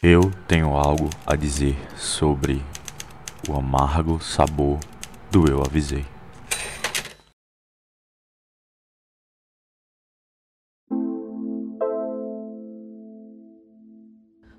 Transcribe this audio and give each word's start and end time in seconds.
Eu 0.00 0.30
tenho 0.46 0.76
algo 0.76 1.10
a 1.26 1.34
dizer 1.34 1.74
sobre 1.96 2.62
o 3.48 3.56
amargo 3.56 4.20
sabor 4.20 4.78
do 5.28 5.50
eu 5.50 5.60
avisei. 5.60 6.06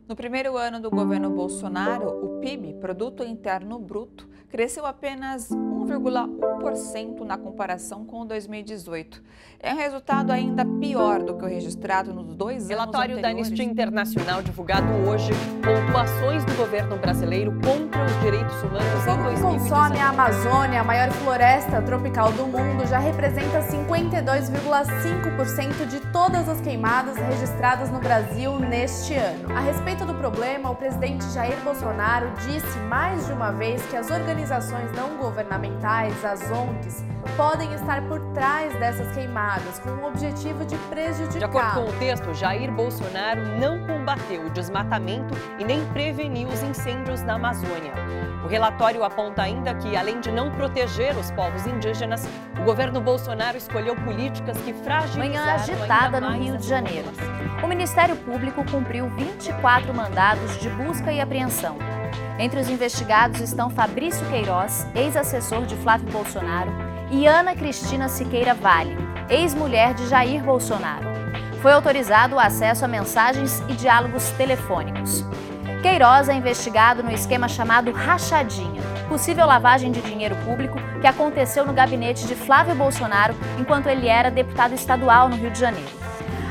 No 0.06 0.14
primeiro 0.14 0.58
ano 0.58 0.82
do 0.82 0.90
governo 0.90 1.30
Bolsonaro, 1.30 2.10
o 2.10 2.42
PIB, 2.42 2.74
Produto 2.74 3.24
Interno 3.24 3.80
Bruto, 3.80 4.28
cresceu 4.50 4.86
apenas 4.86 5.48
1,1% 5.52 6.49
na 7.30 7.38
comparação 7.38 8.04
com 8.06 8.26
2018. 8.26 9.22
É 9.60 9.72
um 9.74 9.78
resultado 9.78 10.32
ainda 10.32 10.66
pior 10.80 11.22
do 11.22 11.36
que 11.38 11.44
o 11.44 11.48
registrado 11.48 12.14
nos 12.14 12.34
dois 12.36 12.70
Relatório 12.70 13.16
anos 13.16 13.20
anteriores. 13.20 13.22
da 13.22 13.30
Anistia 13.50 13.66
Internacional 13.66 14.42
divulgado 14.42 14.88
hoje, 15.08 15.32
pontuações 15.62 16.44
do 16.46 16.54
governo 16.56 16.98
brasileiro 16.98 17.52
contra 17.62 18.06
os 18.06 18.20
direitos 18.22 18.56
humanos 18.64 18.82
O 18.82 18.86
em 18.98 19.02
fogo 19.02 19.18
que 19.18 19.24
2019. 19.24 19.60
consome 19.60 20.00
a 20.00 20.10
Amazônia, 20.10 20.80
a 20.82 20.84
maior 20.84 21.12
floresta 21.12 21.82
tropical 21.82 22.32
do 22.32 22.48
mundo, 22.48 22.88
já 22.88 23.00
representa 23.00 23.62
52,5% 23.62 25.86
de 25.88 26.00
todas 26.12 26.48
as 26.48 26.62
queimadas 26.62 27.18
registradas 27.18 27.92
no 27.92 28.00
Brasil 28.00 28.58
neste 28.60 29.14
ano. 29.14 29.52
A 29.56 29.60
respeito 29.60 30.06
do 30.06 30.14
problema, 30.16 30.70
o 30.72 30.76
presidente 30.76 31.26
Jair 31.32 31.60
Bolsonaro 31.64 32.32
disse 32.48 32.78
mais 32.90 33.28
de 33.28 33.34
uma 33.34 33.52
vez 33.52 33.86
que 33.88 33.98
as 33.98 34.10
organizações 34.10 34.90
não 34.94 35.18
governamentais, 35.18 36.24
as 36.24 36.49
ONGs, 36.52 37.04
podem 37.36 37.74
estar 37.74 38.02
por 38.08 38.20
trás 38.34 38.74
dessas 38.80 39.14
queimadas 39.14 39.80
com 39.80 39.90
o 39.90 40.08
objetivo 40.08 40.66
de 40.66 40.70
De 40.70 40.76
acordo 40.76 40.90
prejudicar. 40.90 41.76
com 41.76 41.86
o 41.86 41.94
texto, 41.94 42.34
Jair 42.34 42.72
Bolsonaro 42.72 43.42
não 43.60 43.86
combateu 43.86 44.46
o 44.46 44.50
desmatamento 44.50 45.34
e 45.58 45.64
nem 45.64 45.86
preveniu 45.88 46.48
os 46.48 46.62
incêndios 46.64 47.22
na 47.24 47.36
Amazônia. 47.36 47.94
O 48.44 48.48
relatório 48.48 49.04
aponta 49.04 49.44
ainda 49.44 49.74
que, 49.76 49.96
além 49.96 50.20
de 50.20 50.32
não 50.32 50.50
proteger 50.52 51.16
os 51.18 51.30
povos 51.32 51.66
indígenas, 51.68 52.28
o 52.60 52.64
governo 52.64 53.02
Bolsonaro 53.02 53.58
escolheu 53.58 53.96
políticas 53.96 54.58
que 54.62 54.74
fragilizaram 54.74 55.30
Manhã 55.30 55.54
agitada 55.54 56.22
no 56.22 56.32
Rio 56.32 56.58
de 56.58 56.68
Janeiro. 56.68 57.10
O 57.64 57.68
Ministério 57.68 58.16
Público 58.16 58.64
cumpriu 58.72 59.10
24 59.10 59.94
mandados 59.94 60.58
de 60.58 60.70
busca 60.70 61.12
e 61.12 61.20
apreensão. 61.20 61.78
Entre 62.38 62.60
os 62.60 62.70
investigados 62.70 63.42
estão 63.42 63.70
Fabrício 63.70 64.26
Queiroz, 64.28 64.88
ex-assessor 64.96 65.66
de 65.66 65.76
Flávio 65.76 66.10
Bolsonaro, 66.12 66.72
e 67.12 67.26
Ana 67.26 67.56
Cristina 67.56 68.08
Siqueira 68.08 68.54
Vale, 68.54 68.96
ex-mulher 69.30 69.94
de 69.94 70.08
Jair 70.08 70.44
Bolsonaro. 70.44 71.08
Foi 71.62 71.72
autorizado 71.74 72.36
o 72.36 72.40
acesso 72.40 72.86
a 72.86 72.88
mensagens 72.88 73.62
e 73.68 73.74
diálogos 73.74 74.30
telefônicos. 74.32 75.26
Queiroz 75.82 76.30
é 76.30 76.34
investigado 76.34 77.02
no 77.02 77.12
esquema 77.12 77.48
chamado 77.48 77.92
Rachadinha, 77.92 78.82
possível 79.08 79.46
lavagem 79.46 79.92
de 79.92 80.02
dinheiro 80.02 80.36
público 80.46 80.78
que 81.02 81.08
aconteceu 81.08 81.66
no 81.66 81.74
gabinete 81.74 82.28
de 82.28 82.36
Flávio 82.36 82.76
Bolsonaro 82.76 83.34
enquanto 83.58 83.88
ele 83.88 84.08
era 84.08 84.30
deputado 84.30 84.74
estadual 84.74 85.30
no 85.30 85.36
Rio 85.36 85.52
de 85.52 85.60
Janeiro. 85.60 85.90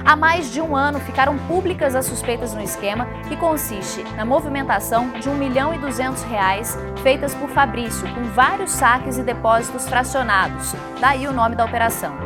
Há 0.09 0.17
mais 0.17 0.51
de 0.51 0.59
um 0.59 0.75
ano 0.75 0.98
ficaram 1.01 1.37
públicas 1.37 1.95
as 1.95 2.06
suspeitas 2.06 2.55
no 2.55 2.62
esquema, 2.62 3.05
que 3.28 3.37
consiste 3.37 4.03
na 4.17 4.25
movimentação 4.25 5.11
de 5.11 5.28
1 5.28 5.34
milhão 5.34 5.75
e 5.75 5.78
200 5.78 6.23
reais 6.23 6.78
feitas 7.03 7.34
por 7.34 7.50
Fabrício, 7.50 8.09
com 8.15 8.25
vários 8.31 8.70
saques 8.70 9.19
e 9.19 9.23
depósitos 9.23 9.87
fracionados. 9.87 10.75
Daí 10.98 11.28
o 11.28 11.33
nome 11.33 11.56
da 11.56 11.67
operação. 11.67 12.17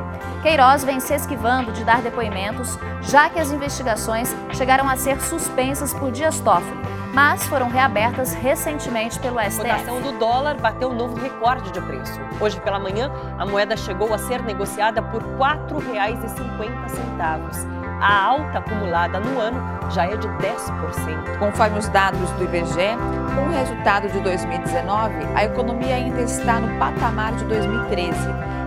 Queiroz 0.42 0.84
vem 0.84 1.00
se 1.00 1.12
esquivando 1.12 1.72
de 1.72 1.82
dar 1.82 2.02
depoimentos, 2.02 2.78
já 3.00 3.28
que 3.28 3.40
as 3.40 3.50
investigações 3.50 4.32
chegaram 4.52 4.88
a 4.88 4.94
ser 4.94 5.20
suspensas 5.20 5.92
por 5.92 6.12
Dias 6.12 6.38
Toffoli, 6.38 6.92
mas 7.12 7.46
foram 7.46 7.68
reabertas 7.68 8.32
recentemente 8.32 9.18
pelo 9.18 9.38
A 9.38 9.50
STF. 9.50 9.68
cotação 9.68 10.00
do 10.00 10.12
dólar 10.18 10.58
bateu 10.60 10.90
um 10.90 10.94
novo 10.94 11.20
recorde 11.20 11.70
de 11.70 11.80
preço. 11.80 12.18
Hoje 12.40 12.58
pela 12.60 12.78
manhã, 12.78 13.10
a 13.38 13.44
moeda 13.44 13.76
chegou 13.76 14.14
a 14.14 14.18
ser 14.18 14.42
negociada 14.42 15.02
por 15.02 15.22
R$ 15.22 15.36
4,50. 15.36 17.81
A 18.02 18.24
alta 18.24 18.58
acumulada 18.58 19.20
no 19.20 19.38
ano 19.38 19.62
já 19.92 20.06
é 20.06 20.16
de 20.16 20.26
10%. 20.26 21.38
Conforme 21.38 21.78
os 21.78 21.88
dados 21.90 22.28
do 22.32 22.42
IBGE, 22.42 22.96
com 23.32 23.42
o 23.46 23.50
resultado 23.52 24.08
de 24.08 24.18
2019, 24.18 25.14
a 25.36 25.44
economia 25.44 25.94
ainda 25.94 26.20
está 26.22 26.58
no 26.58 26.76
patamar 26.80 27.32
de 27.36 27.44
2013. 27.44 28.18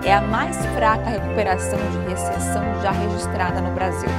É 0.06 0.14
a 0.14 0.22
mais 0.22 0.56
fraca 0.68 1.10
recuperação 1.10 1.80
de 1.80 2.10
recessão 2.10 2.64
já 2.82 2.92
registrada 2.92 3.60
no 3.60 3.72
Brasil. 3.72 4.10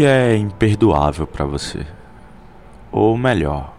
Que 0.00 0.06
é 0.06 0.34
imperdoável 0.34 1.26
para 1.26 1.44
você? 1.44 1.86
Ou 2.90 3.18
melhor, 3.18 3.76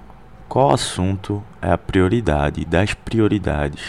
qual 0.47 0.71
assunto 0.71 1.41
é 1.59 1.71
a 1.71 1.79
prioridade 1.79 2.63
das 2.63 2.93
prioridades 2.93 3.81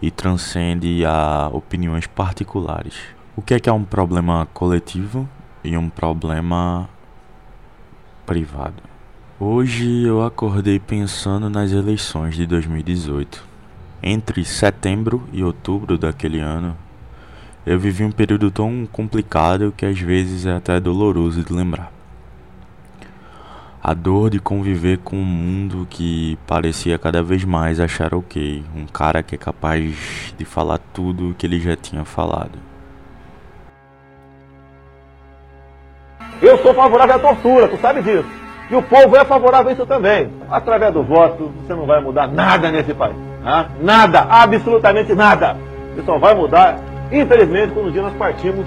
e 0.00 0.12
transcende 0.12 1.04
a 1.04 1.50
opiniões 1.52 2.06
particulares? 2.06 2.94
O 3.34 3.42
que 3.42 3.54
é 3.54 3.58
que 3.58 3.68
é 3.68 3.72
um 3.72 3.82
problema 3.82 4.46
coletivo 4.54 5.28
e 5.64 5.76
um 5.76 5.90
problema 5.90 6.88
privado? 8.24 8.80
Hoje 9.40 10.04
eu 10.04 10.24
acordei 10.24 10.78
pensando 10.78 11.50
nas 11.50 11.72
eleições 11.72 12.36
de 12.36 12.46
2018. 12.46 13.44
Entre 14.00 14.44
setembro 14.44 15.28
e 15.32 15.42
outubro 15.42 15.98
daquele 15.98 16.38
ano, 16.38 16.76
eu 17.66 17.78
vivi 17.78 18.04
um 18.04 18.10
período 18.10 18.50
tão 18.50 18.88
complicado 18.90 19.72
que 19.76 19.84
às 19.84 19.98
vezes 19.98 20.46
é 20.46 20.52
até 20.52 20.80
doloroso 20.80 21.42
de 21.42 21.52
lembrar. 21.52 21.92
A 23.82 23.94
dor 23.94 24.30
de 24.30 24.38
conviver 24.38 24.98
com 24.98 25.16
um 25.16 25.24
mundo 25.24 25.86
que 25.88 26.38
parecia 26.46 26.98
cada 26.98 27.22
vez 27.22 27.44
mais 27.44 27.80
achar 27.80 28.14
ok, 28.14 28.62
um 28.76 28.86
cara 28.86 29.22
que 29.22 29.34
é 29.34 29.38
capaz 29.38 30.34
de 30.36 30.44
falar 30.44 30.78
tudo 30.92 31.30
o 31.30 31.34
que 31.34 31.46
ele 31.46 31.58
já 31.58 31.76
tinha 31.76 32.04
falado. 32.04 32.58
Eu 36.42 36.58
sou 36.58 36.74
favorável 36.74 37.16
à 37.16 37.18
tortura, 37.18 37.68
tu 37.68 37.78
sabe 37.78 38.02
disso. 38.02 38.28
E 38.70 38.74
o 38.74 38.82
povo 38.82 39.16
é 39.16 39.24
favorável 39.24 39.70
a 39.70 39.72
isso 39.72 39.84
também. 39.84 40.30
Através 40.50 40.92
do 40.92 41.02
voto, 41.02 41.50
você 41.60 41.74
não 41.74 41.86
vai 41.86 42.00
mudar 42.00 42.28
nada 42.28 42.70
nesse 42.70 42.94
país. 42.94 43.16
tá? 43.42 43.68
Nada, 43.80 44.26
absolutamente 44.30 45.14
nada. 45.14 45.56
Você 45.94 46.02
só 46.02 46.18
vai 46.18 46.34
mudar, 46.34 46.78
infelizmente, 47.12 47.72
quando 47.72 47.88
um 47.88 47.92
dia 47.92 48.02
nós 48.02 48.14
partimos 48.14 48.64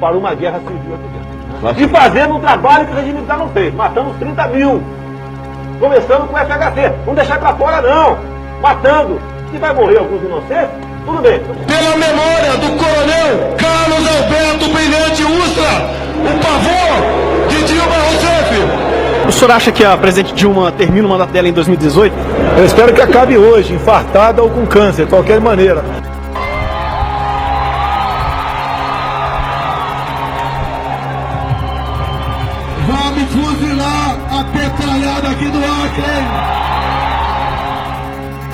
para 0.00 0.16
uma 0.16 0.34
guerra 0.34 0.58
civil 0.58 0.94
aqui 0.94 1.08
dentro. 1.12 1.82
E 1.84 1.88
fazendo 1.88 2.36
um 2.36 2.40
trabalho 2.40 2.86
que 2.86 2.92
o 2.92 2.96
regime 2.96 3.14
militar 3.14 3.38
não 3.38 3.48
fez. 3.50 3.72
Matamos 3.74 4.16
30 4.16 4.46
mil. 4.48 4.82
Começando 5.78 6.28
com 6.28 6.34
o 6.34 6.38
FHC. 6.38 6.92
Não 7.06 7.14
deixar 7.14 7.38
para 7.38 7.54
fora, 7.54 7.80
não. 7.80 8.18
Matando. 8.60 9.20
Se 9.50 9.58
vai 9.58 9.74
morrer 9.74 9.98
alguns 9.98 10.22
inocentes, 10.22 10.70
tudo 11.04 11.20
bem. 11.20 11.40
pela 11.66 11.96
memória 11.96 12.52
do 12.56 12.68
coronel 12.78 13.56
Carlos 13.58 14.08
Alberto 14.08 14.68
Brilhante 14.72 15.24
Ustra, 15.24 15.68
o 16.18 16.38
pavor 16.42 17.48
de 17.48 17.62
Dilma 17.64 17.94
Rousseff. 17.96 19.28
O 19.28 19.32
senhor 19.32 19.50
acha 19.50 19.70
que 19.70 19.84
a 19.84 19.96
presidente 19.96 20.34
Dilma 20.34 20.72
termina 20.72 21.06
o 21.06 21.10
mandato 21.10 21.30
dela 21.30 21.48
em 21.48 21.52
2018? 21.52 22.14
Eu 22.56 22.64
espero 22.64 22.92
que 22.94 23.00
acabe 23.00 23.36
hoje, 23.36 23.74
infartada 23.74 24.42
ou 24.42 24.50
com 24.50 24.66
câncer, 24.66 25.04
de 25.04 25.10
qualquer 25.10 25.40
maneira. 25.40 25.84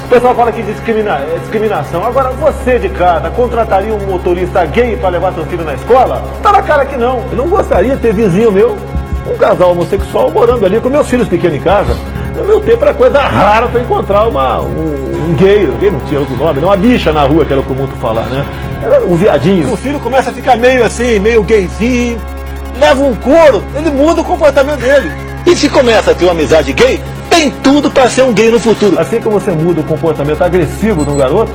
O 0.09 0.11
pessoal 0.11 0.35
fala 0.35 0.51
que 0.51 0.63
discrimina, 0.63 1.17
é 1.17 1.37
discriminação. 1.39 2.03
Agora, 2.03 2.31
você 2.31 2.79
de 2.79 2.89
casa 2.89 3.29
contrataria 3.29 3.93
um 3.93 4.07
motorista 4.07 4.65
gay 4.65 4.97
para 4.97 5.11
levar 5.11 5.35
seu 5.35 5.45
filho 5.45 5.63
na 5.63 5.75
escola? 5.75 6.25
Tá 6.43 6.51
na 6.51 6.63
cara 6.63 6.87
que 6.87 6.97
não. 6.97 7.23
Eu 7.31 7.37
não 7.37 7.47
gostaria 7.47 7.95
de 7.95 8.01
ter 8.01 8.15
vizinho 8.15 8.51
meu, 8.51 8.75
um 9.31 9.37
casal 9.37 9.73
homossexual 9.73 10.31
morando 10.31 10.65
ali 10.65 10.81
com 10.81 10.89
meus 10.89 11.07
filhos 11.11 11.29
pequenos 11.29 11.59
em 11.59 11.61
casa. 11.61 11.95
No 12.35 12.43
meu 12.43 12.59
tempo 12.59 12.83
era 12.85 12.95
coisa 12.95 13.21
rara 13.21 13.69
para 13.69 13.83
encontrar 13.83 14.27
uma, 14.27 14.63
um, 14.63 15.29
um 15.29 15.35
gay, 15.35 15.67
gay 15.79 15.91
não 15.91 16.01
tinha 16.01 16.21
outro 16.21 16.37
nome, 16.37 16.59
não, 16.59 16.69
uma 16.69 16.77
bicha 16.79 17.13
na 17.13 17.25
rua, 17.25 17.45
que 17.45 17.53
era 17.53 17.61
o 17.61 17.65
comum 17.65 17.87
falar, 18.01 18.25
né? 18.29 18.47
Era 18.83 19.05
um 19.05 19.15
viadinho. 19.15 19.71
O 19.71 19.77
filho 19.77 20.01
começa 20.01 20.31
a 20.31 20.33
ficar 20.33 20.57
meio 20.57 20.87
assim, 20.87 21.19
meio 21.19 21.43
gayzinho, 21.43 22.19
leva 22.81 23.03
um 23.03 23.15
couro, 23.15 23.63
ele 23.77 23.91
muda 23.91 24.23
o 24.23 24.25
comportamento 24.25 24.81
dele. 24.81 25.13
E 25.45 25.55
se 25.55 25.69
começa 25.69 26.13
a 26.13 26.15
ter 26.15 26.25
uma 26.25 26.33
amizade 26.33 26.73
gay, 26.73 26.99
tem 27.39 27.51
tudo 27.63 27.89
para 27.89 28.11
ser 28.11 28.25
um 28.25 28.33
gay 28.33 28.51
no 28.51 28.59
futuro. 28.59 28.99
Assim 28.99 29.21
como 29.21 29.39
você 29.39 29.53
muda 29.53 29.81
o 29.81 29.85
comportamento 29.85 30.43
agressivo 30.43 31.05
de 31.05 31.11
um 31.11 31.17
garoto, 31.17 31.53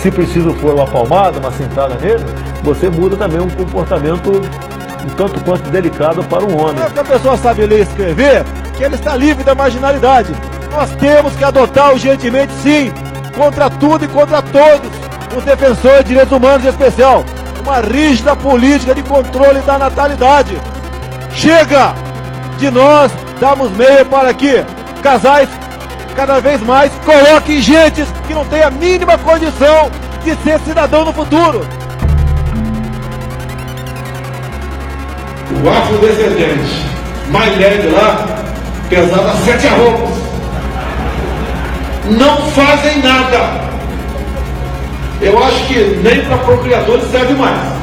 se 0.00 0.10
preciso 0.10 0.54
for 0.54 0.74
uma 0.74 0.86
palmada, 0.86 1.38
uma 1.38 1.52
sentada 1.52 1.96
nele, 1.96 2.24
você 2.62 2.88
muda 2.88 3.14
também 3.14 3.38
um 3.38 3.50
comportamento 3.50 4.30
um 4.30 5.08
tanto 5.16 5.38
quanto 5.44 5.68
delicado 5.68 6.24
para 6.24 6.44
um 6.44 6.58
homem. 6.58 6.82
É 6.82 6.88
que 6.88 6.98
a 6.98 7.04
pessoa 7.04 7.36
sabe 7.36 7.66
ler 7.66 7.80
e 7.80 7.82
escrever, 7.82 8.42
que 8.76 8.82
ele 8.82 8.94
está 8.94 9.14
livre 9.14 9.44
da 9.44 9.54
marginalidade. 9.54 10.32
Nós 10.72 10.90
temos 10.92 11.36
que 11.36 11.44
adotar 11.44 11.92
urgentemente, 11.92 12.52
sim, 12.62 12.90
contra 13.36 13.68
tudo 13.68 14.06
e 14.06 14.08
contra 14.08 14.40
todos, 14.40 14.90
os 15.36 15.44
defensores 15.44 16.00
de 16.00 16.08
direitos 16.08 16.32
humanos 16.32 16.64
em 16.64 16.70
especial, 16.70 17.22
uma 17.62 17.80
rígida 17.80 18.34
política 18.34 18.94
de 18.94 19.02
controle 19.02 19.60
da 19.60 19.78
natalidade. 19.78 20.56
Chega 21.34 21.94
de 22.58 22.70
nós 22.70 23.12
darmos 23.38 23.70
meio 23.72 24.06
para 24.06 24.32
que 24.32 24.64
casais 24.98 25.48
cada 26.14 26.40
vez 26.40 26.60
mais 26.60 26.90
coloquem 27.04 27.60
gente 27.60 28.04
que 28.26 28.34
não 28.34 28.44
tem 28.46 28.62
a 28.62 28.70
mínima 28.70 29.16
condição 29.18 29.90
de 30.24 30.34
ser 30.42 30.58
cidadão 30.60 31.04
no 31.04 31.12
futuro. 31.12 31.66
O 35.64 35.68
afrodescendente 35.68 36.84
mais 37.30 37.56
leve 37.56 37.88
lá 37.88 38.26
pesava 38.88 39.36
sete 39.44 39.66
arrobas. 39.66 40.10
Não 42.10 42.36
fazem 42.50 43.02
nada. 43.02 43.68
Eu 45.20 45.42
acho 45.42 45.66
que 45.66 46.00
nem 46.02 46.24
para 46.24 46.38
procriadores 46.38 47.10
serve 47.10 47.34
mais. 47.34 47.77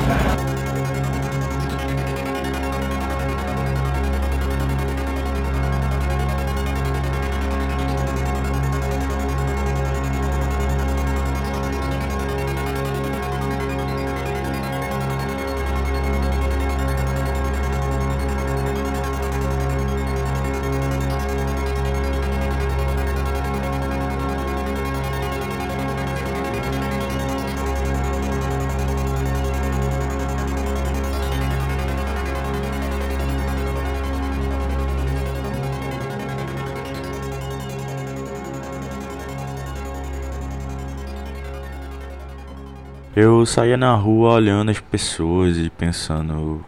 Eu 43.26 43.44
saía 43.44 43.76
na 43.76 43.96
rua 43.96 44.34
olhando 44.34 44.70
as 44.70 44.80
pessoas 44.80 45.58
e 45.58 45.68
pensando, 45.68 46.64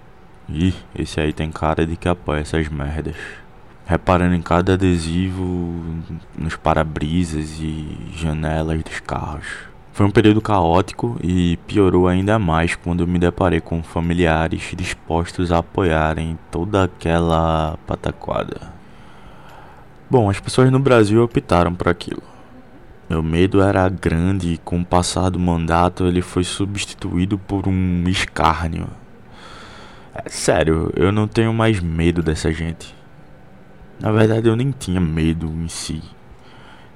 ih, 0.50 0.74
esse 0.98 1.20
aí 1.20 1.32
tem 1.32 1.52
cara 1.52 1.86
de 1.86 1.96
que 1.96 2.10
apoia 2.10 2.40
essas 2.40 2.68
merdas. 2.68 3.16
Reparando 3.86 4.34
em 4.34 4.42
cada 4.42 4.74
adesivo 4.74 5.44
nos 6.36 6.56
para-brisas 6.56 7.60
e 7.60 8.12
janelas 8.16 8.82
dos 8.82 9.00
carros. 9.00 9.46
Foi 9.94 10.04
um 10.08 10.10
período 10.10 10.42
caótico 10.42 11.16
e 11.22 11.58
piorou 11.68 12.08
ainda 12.08 12.40
mais 12.40 12.76
quando 12.76 13.06
me 13.06 13.20
deparei 13.20 13.62
com 13.62 13.84
familiares 13.84 14.72
dispostos 14.76 15.52
a 15.52 15.60
apoiarem 15.60 16.40
toda 16.50 16.86
aquela 16.86 17.78
pataquada. 17.86 18.74
Bom, 20.10 20.28
as 20.28 20.40
pessoas 20.40 20.72
no 20.72 20.80
Brasil 20.80 21.24
optaram 21.24 21.76
por 21.76 21.88
aquilo. 21.88 22.37
Meu 23.10 23.24
medo 23.24 23.62
era 23.62 23.88
grande 23.88 24.54
e 24.54 24.58
com 24.58 24.82
o 24.82 24.86
passar 24.86 25.30
do 25.30 25.40
mandato 25.40 26.06
ele 26.06 26.22
foi 26.22 26.44
substituído 26.44 27.38
por 27.38 27.66
um 27.66 28.04
escárnio. 28.06 28.90
É, 30.14 30.30
sério, 30.30 30.92
eu 30.94 31.10
não 31.10 31.26
tenho 31.26 31.54
mais 31.54 31.80
medo 31.80 32.22
dessa 32.22 32.52
gente. 32.52 32.94
Na 33.98 34.12
verdade, 34.12 34.50
eu 34.50 34.58
nem 34.58 34.72
tinha 34.72 35.00
medo 35.00 35.48
em 35.48 35.70
si. 35.70 36.04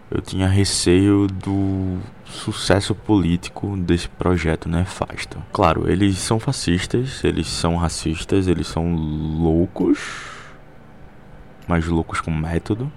Eu 0.09 0.21
tinha 0.21 0.49
receio 0.49 1.27
do 1.27 1.97
sucesso 2.25 2.93
político 2.93 3.77
desse 3.77 4.09
projeto 4.09 4.67
nefasto. 4.67 5.41
Claro, 5.53 5.89
eles 5.89 6.17
são 6.17 6.37
fascistas, 6.41 7.23
eles 7.23 7.47
são 7.47 7.77
racistas, 7.77 8.49
eles 8.49 8.67
são 8.67 8.93
loucos, 8.93 9.99
mas 11.65 11.87
loucos 11.87 12.19
com 12.19 12.31
método 12.31 12.91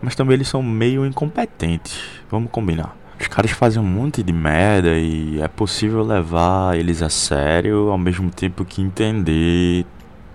mas 0.00 0.14
também 0.14 0.34
eles 0.34 0.48
são 0.48 0.62
meio 0.62 1.04
incompetentes. 1.06 1.98
Vamos 2.30 2.50
combinar. 2.50 2.96
Os 3.18 3.28
caras 3.28 3.50
fazem 3.50 3.80
um 3.80 3.86
monte 3.86 4.22
de 4.22 4.32
merda 4.32 4.98
e 4.98 5.40
é 5.40 5.48
possível 5.48 6.02
levar 6.02 6.76
eles 6.76 7.02
a 7.02 7.08
sério 7.08 7.88
ao 7.90 7.96
mesmo 7.96 8.30
tempo 8.30 8.64
que 8.64 8.82
entender 8.82 9.86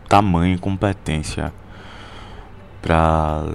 tamanha 0.10 0.56
incompetência 0.56 1.54
para 2.82 3.46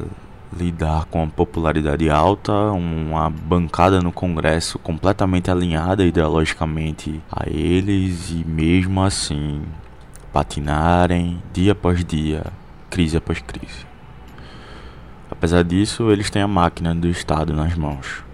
lidar 0.56 1.04
com 1.06 1.22
a 1.22 1.26
popularidade 1.26 2.08
alta, 2.08 2.52
uma 2.52 3.28
bancada 3.28 4.00
no 4.00 4.12
Congresso 4.12 4.78
completamente 4.78 5.50
alinhada 5.50 6.04
ideologicamente 6.04 7.20
a 7.30 7.48
eles 7.48 8.30
e 8.30 8.44
mesmo 8.46 9.02
assim 9.02 9.62
patinarem 10.32 11.42
dia 11.52 11.72
após 11.72 12.04
dia, 12.04 12.44
crise 12.88 13.16
após 13.16 13.40
crise. 13.40 13.85
Apesar 15.46 15.62
disso, 15.62 16.10
eles 16.10 16.28
têm 16.28 16.42
a 16.42 16.48
máquina 16.48 16.92
do 16.92 17.06
Estado 17.06 17.52
nas 17.52 17.72
mãos. 17.76 18.24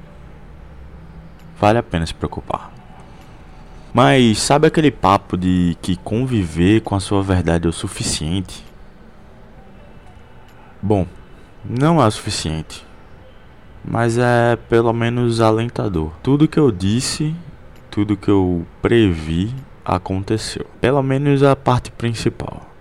Vale 1.61 1.76
a 1.76 1.83
pena 1.83 2.07
se 2.07 2.14
preocupar. 2.14 2.73
Mas 3.92 4.38
sabe 4.38 4.66
aquele 4.66 4.90
papo 4.90 5.37
de 5.37 5.76
que 5.83 5.95
conviver 5.97 6.81
com 6.81 6.95
a 6.95 7.00
sua 7.00 7.23
verdade 7.23 7.66
é 7.66 7.69
o 7.69 7.73
suficiente? 7.73 8.64
Bom, 10.81 11.07
não 11.62 12.02
é 12.02 12.07
o 12.07 12.11
suficiente. 12.11 12.83
Mas 13.85 14.16
é 14.16 14.57
pelo 14.71 14.95
menos 14.95 15.42
alentador. 15.42 16.12
Tudo 16.23 16.49
que 16.49 16.59
eu 16.59 16.73
disse, 16.73 17.37
tudo 17.90 18.16
que 18.16 18.31
eu 18.31 18.66
previ 18.81 19.54
aconteceu. 19.85 20.64
Pelo 20.81 21.02
menos 21.02 21.42
a 21.42 21.54
parte 21.54 21.90
principal. 21.90 22.71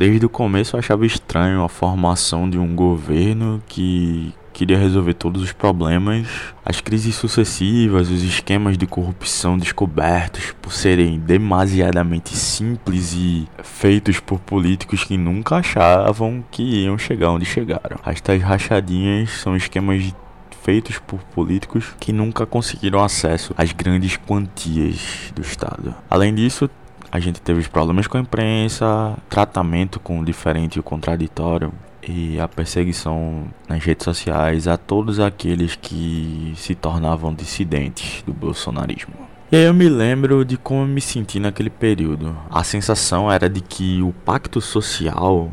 Desde 0.00 0.24
o 0.24 0.30
começo 0.30 0.74
eu 0.76 0.80
achava 0.80 1.04
estranho 1.04 1.62
a 1.62 1.68
formação 1.68 2.48
de 2.48 2.58
um 2.58 2.74
governo 2.74 3.62
que 3.68 4.32
queria 4.50 4.78
resolver 4.78 5.12
todos 5.12 5.42
os 5.42 5.52
problemas, 5.52 6.26
as 6.64 6.80
crises 6.80 7.14
sucessivas, 7.14 8.08
os 8.08 8.22
esquemas 8.22 8.78
de 8.78 8.86
corrupção 8.86 9.58
descobertos 9.58 10.54
por 10.62 10.72
serem 10.72 11.18
demasiadamente 11.18 12.34
simples 12.34 13.12
e 13.12 13.46
feitos 13.62 14.18
por 14.18 14.40
políticos 14.40 15.04
que 15.04 15.18
nunca 15.18 15.56
achavam 15.56 16.42
que 16.50 16.62
iam 16.62 16.96
chegar 16.96 17.32
onde 17.32 17.44
chegaram. 17.44 17.98
As 18.02 18.22
rachadinhas 18.40 19.28
são 19.32 19.54
esquemas 19.54 20.14
feitos 20.62 20.98
por 20.98 21.18
políticos 21.24 21.94
que 22.00 22.10
nunca 22.10 22.46
conseguiram 22.46 23.04
acesso 23.04 23.54
às 23.54 23.70
grandes 23.72 24.16
quantias 24.16 25.30
do 25.34 25.42
Estado. 25.42 25.94
Além 26.08 26.34
disso, 26.34 26.70
a 27.10 27.18
gente 27.18 27.40
teve 27.40 27.60
os 27.60 27.66
problemas 27.66 28.06
com 28.06 28.18
a 28.18 28.20
imprensa, 28.20 29.16
tratamento 29.28 29.98
com 29.98 30.20
o 30.20 30.24
diferente 30.24 30.76
e 30.76 30.80
o 30.80 30.82
contraditório 30.82 31.72
e 32.06 32.40
a 32.40 32.48
perseguição 32.48 33.44
nas 33.68 33.84
redes 33.84 34.04
sociais 34.04 34.66
a 34.66 34.76
todos 34.76 35.20
aqueles 35.20 35.76
que 35.76 36.52
se 36.56 36.74
tornavam 36.74 37.34
dissidentes 37.34 38.22
do 38.22 38.32
bolsonarismo. 38.32 39.14
E 39.52 39.56
aí 39.56 39.64
eu 39.64 39.74
me 39.74 39.88
lembro 39.88 40.44
de 40.44 40.56
como 40.56 40.82
eu 40.82 40.86
me 40.86 41.00
senti 41.00 41.40
naquele 41.40 41.70
período. 41.70 42.36
A 42.48 42.62
sensação 42.62 43.30
era 43.30 43.48
de 43.48 43.60
que 43.60 44.00
o 44.00 44.12
pacto 44.24 44.60
social 44.60 45.50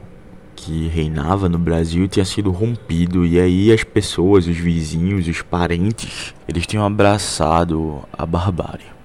que 0.55 0.87
reinava 0.87 1.49
no 1.49 1.57
Brasil 1.57 2.07
tinha 2.07 2.25
sido 2.25 2.51
rompido 2.51 3.25
e 3.25 3.39
aí 3.39 3.71
as 3.71 3.83
pessoas, 3.83 4.47
os 4.47 4.57
vizinhos, 4.57 5.27
os 5.27 5.41
parentes, 5.41 6.33
eles 6.47 6.67
tinham 6.67 6.85
abraçado 6.85 8.03
a 8.11 8.25
barbárie. 8.25 8.96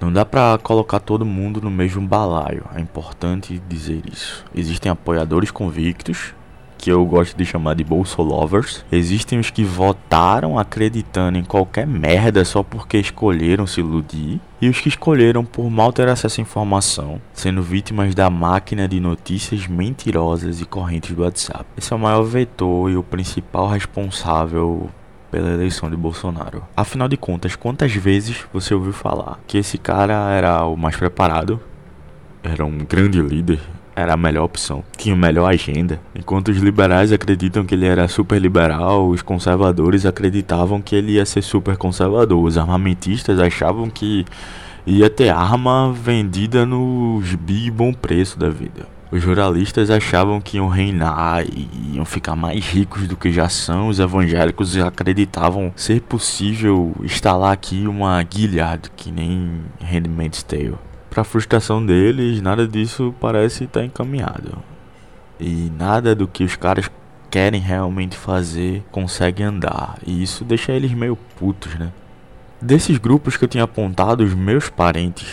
Não 0.00 0.12
dá 0.12 0.24
para 0.24 0.58
colocar 0.58 1.00
todo 1.00 1.24
mundo 1.24 1.60
no 1.60 1.70
mesmo 1.70 2.06
balaio, 2.06 2.64
é 2.74 2.80
importante 2.80 3.62
dizer 3.68 4.02
isso. 4.10 4.44
Existem 4.54 4.90
apoiadores 4.90 5.50
convictos 5.50 6.34
que 6.84 6.92
eu 6.92 7.02
gosto 7.06 7.34
de 7.34 7.46
chamar 7.46 7.74
de 7.74 7.82
Bolsolovers. 7.82 8.84
Existem 8.92 9.38
os 9.38 9.48
que 9.48 9.64
votaram 9.64 10.58
acreditando 10.58 11.38
em 11.38 11.42
qualquer 11.42 11.86
merda 11.86 12.44
só 12.44 12.62
porque 12.62 12.98
escolheram 12.98 13.66
se 13.66 13.80
iludir. 13.80 14.38
E 14.60 14.68
os 14.68 14.78
que 14.80 14.90
escolheram 14.90 15.46
por 15.46 15.70
mal 15.70 15.94
ter 15.94 16.06
acesso 16.08 16.40
à 16.40 16.42
informação, 16.42 17.22
sendo 17.32 17.62
vítimas 17.62 18.14
da 18.14 18.28
máquina 18.28 18.86
de 18.86 19.00
notícias 19.00 19.66
mentirosas 19.66 20.60
e 20.60 20.66
correntes 20.66 21.16
do 21.16 21.22
WhatsApp. 21.22 21.64
Esse 21.74 21.94
é 21.94 21.96
o 21.96 21.98
maior 21.98 22.22
vetor 22.22 22.90
e 22.90 22.96
o 22.96 23.02
principal 23.02 23.68
responsável 23.68 24.90
pela 25.34 25.50
eleição 25.50 25.90
de 25.90 25.96
Bolsonaro. 25.96 26.62
Afinal 26.76 27.08
de 27.08 27.16
contas, 27.16 27.56
quantas 27.56 27.92
vezes 27.92 28.44
você 28.52 28.72
ouviu 28.72 28.92
falar 28.92 29.40
que 29.48 29.58
esse 29.58 29.76
cara 29.76 30.30
era 30.30 30.64
o 30.64 30.76
mais 30.76 30.96
preparado, 30.96 31.58
era 32.40 32.64
um 32.64 32.78
grande 32.78 33.20
líder, 33.20 33.58
era 33.96 34.14
a 34.14 34.16
melhor 34.16 34.44
opção, 34.44 34.84
tinha 34.96 35.12
a 35.12 35.18
melhor 35.18 35.50
agenda. 35.50 36.00
Enquanto 36.14 36.52
os 36.52 36.58
liberais 36.58 37.10
acreditam 37.10 37.64
que 37.64 37.74
ele 37.74 37.84
era 37.84 38.06
super 38.06 38.40
liberal, 38.40 39.08
os 39.08 39.22
conservadores 39.22 40.06
acreditavam 40.06 40.80
que 40.80 40.94
ele 40.94 41.14
ia 41.14 41.26
ser 41.26 41.42
super 41.42 41.76
conservador. 41.76 42.40
Os 42.40 42.56
armamentistas 42.56 43.40
achavam 43.40 43.90
que 43.90 44.24
ia 44.86 45.10
ter 45.10 45.30
arma 45.30 45.92
vendida 45.92 46.64
nos 46.64 47.34
bi 47.34 47.72
bom 47.72 47.92
preço 47.92 48.38
da 48.38 48.48
vida. 48.48 48.93
Os 49.14 49.22
jornalistas 49.22 49.90
achavam 49.90 50.40
que 50.40 50.56
iam 50.56 50.66
reinar 50.66 51.44
e 51.46 51.68
iam 51.94 52.04
ficar 52.04 52.34
mais 52.34 52.66
ricos 52.66 53.06
do 53.06 53.16
que 53.16 53.30
já 53.30 53.48
são. 53.48 53.86
Os 53.86 54.00
evangélicos 54.00 54.76
acreditavam 54.76 55.72
ser 55.76 56.00
possível 56.00 56.92
instalar 57.00 57.52
aqui 57.52 57.86
uma 57.86 58.26
Gilead, 58.28 58.90
que 58.96 59.12
nem 59.12 59.60
Handmaid's 59.80 60.42
Tale. 60.42 60.74
Para 61.08 61.22
frustração 61.22 61.86
deles, 61.86 62.42
nada 62.42 62.66
disso 62.66 63.14
parece 63.20 63.62
estar 63.62 63.84
encaminhado. 63.84 64.58
E 65.38 65.70
nada 65.78 66.12
do 66.12 66.26
que 66.26 66.42
os 66.42 66.56
caras 66.56 66.90
querem 67.30 67.60
realmente 67.60 68.16
fazer 68.16 68.82
consegue 68.90 69.44
andar. 69.44 69.96
E 70.04 70.24
isso 70.24 70.44
deixa 70.44 70.72
eles 70.72 70.92
meio 70.92 71.16
putos, 71.38 71.76
né? 71.76 71.92
Desses 72.60 72.98
grupos 72.98 73.36
que 73.36 73.44
eu 73.44 73.48
tinha 73.48 73.62
apontado, 73.62 74.24
os 74.24 74.34
meus 74.34 74.68
parentes, 74.68 75.24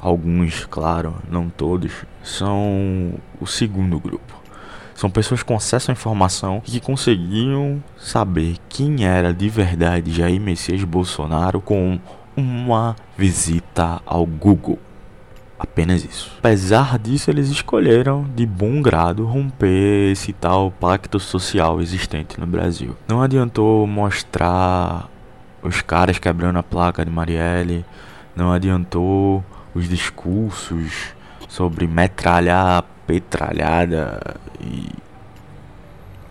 alguns, 0.00 0.64
claro, 0.66 1.14
não 1.30 1.48
todos, 1.48 1.92
são 2.22 3.14
o 3.40 3.46
segundo 3.46 3.98
grupo. 3.98 4.40
São 4.94 5.10
pessoas 5.10 5.42
com 5.42 5.56
acesso 5.56 5.90
à 5.90 5.92
informação 5.92 6.60
que 6.60 6.78
conseguiam 6.78 7.82
saber 7.98 8.56
quem 8.68 9.06
era 9.06 9.32
de 9.32 9.48
verdade 9.48 10.12
Jair 10.12 10.40
Messias 10.40 10.84
Bolsonaro 10.84 11.60
com 11.60 11.98
uma 12.36 12.94
visita 13.16 14.02
ao 14.04 14.26
Google. 14.26 14.78
Apenas 15.58 16.04
isso. 16.04 16.32
Apesar 16.38 16.98
disso, 16.98 17.30
eles 17.30 17.48
escolheram 17.48 18.26
de 18.34 18.46
bom 18.46 18.80
grado 18.80 19.26
romper 19.26 20.12
esse 20.12 20.32
tal 20.32 20.70
pacto 20.70 21.20
social 21.20 21.82
existente 21.82 22.40
no 22.40 22.46
Brasil. 22.46 22.96
Não 23.06 23.20
adiantou 23.20 23.86
mostrar 23.86 25.08
os 25.62 25.82
caras 25.82 26.18
quebrando 26.18 26.58
a 26.58 26.62
placa 26.62 27.04
de 27.04 27.10
Marielle, 27.10 27.84
não 28.34 28.50
adiantou 28.50 29.44
os 29.74 29.88
discursos 29.88 31.14
sobre 31.48 31.86
metralhar 31.86 32.84
petralhada 33.06 34.36
e 34.60 34.88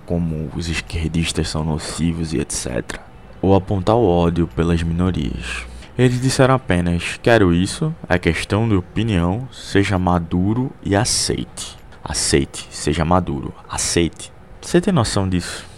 como 0.06 0.50
os 0.56 0.70
esquerdistas 0.70 1.50
são 1.50 1.64
nocivos 1.64 2.34
e 2.34 2.40
etc. 2.40 3.00
Ou 3.42 3.54
apontar 3.54 3.96
o 3.96 4.08
ódio 4.08 4.48
pelas 4.48 4.82
minorias. 4.82 5.66
Eles 5.98 6.22
disseram 6.22 6.56
apenas: 6.56 7.20
quero 7.22 7.54
isso, 7.54 7.94
é 8.08 8.18
questão 8.18 8.68
de 8.68 8.76
opinião, 8.76 9.48
seja 9.52 10.00
maduro 10.00 10.72
e 10.82 10.96
aceite. 10.96 11.78
Aceite, 12.04 12.68
seja 12.72 13.04
maduro, 13.06 13.54
aceite. 13.70 14.32
Você 14.62 14.82
tem 14.82 14.94
noção 14.94 15.28
disso? 15.28 15.69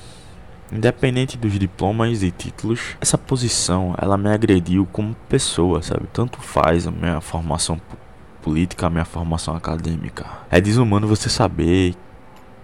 Independente 0.72 1.38
dos 1.38 1.60
diplomas 1.60 2.24
e 2.24 2.32
títulos, 2.32 2.96
essa 3.02 3.18
posição 3.18 3.94
ela 3.98 4.18
me 4.18 4.30
agrediu 4.30 4.88
como 4.92 5.14
pessoa, 5.28 5.82
sabe? 5.82 6.08
Tanto 6.14 6.40
faz 6.40 6.88
a 6.88 6.92
minha 6.92 7.20
formação 7.20 7.80
política, 8.42 8.88
a 8.88 8.90
minha 8.90 9.04
formação 9.04 9.54
acadêmica. 9.54 10.26
É 10.50 10.62
desumano 10.62 11.08
você 11.08 11.30
saber 11.30 11.94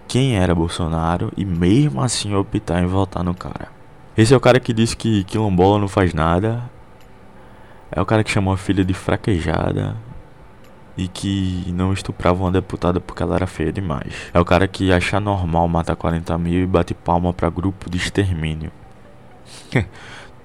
quem 0.06 0.36
era 0.36 0.54
Bolsonaro 0.54 1.30
e 1.36 1.44
mesmo 1.44 2.00
assim 2.00 2.34
optar 2.34 2.82
em 2.82 2.86
votar 2.86 3.22
no 3.22 3.34
cara. 3.34 3.68
Esse 4.16 4.32
é 4.32 4.36
o 4.36 4.40
cara 4.40 4.58
que 4.58 4.72
disse 4.72 4.96
que 4.96 5.22
quilombola 5.24 5.78
não 5.78 5.86
faz 5.86 6.14
nada, 6.14 6.62
é 7.92 8.00
o 8.00 8.06
cara 8.06 8.24
que 8.24 8.30
chamou 8.30 8.54
a 8.54 8.56
filha 8.56 8.84
de 8.84 8.94
fraquejada 8.94 9.94
e 10.98 11.06
que 11.06 11.72
não 11.72 11.92
estuprava 11.92 12.42
uma 12.42 12.50
deputada 12.50 13.00
porque 13.00 13.22
ela 13.22 13.36
era 13.36 13.46
feia 13.46 13.72
demais. 13.72 14.12
É 14.34 14.40
o 14.40 14.44
cara 14.44 14.66
que 14.66 14.92
acha 14.92 15.20
normal 15.20 15.68
matar 15.68 15.94
40 15.94 16.36
mil 16.36 16.64
e 16.64 16.66
bate 16.66 16.92
palma 16.92 17.32
para 17.32 17.48
grupo 17.48 17.88
de 17.88 17.96
extermínio. 17.96 18.72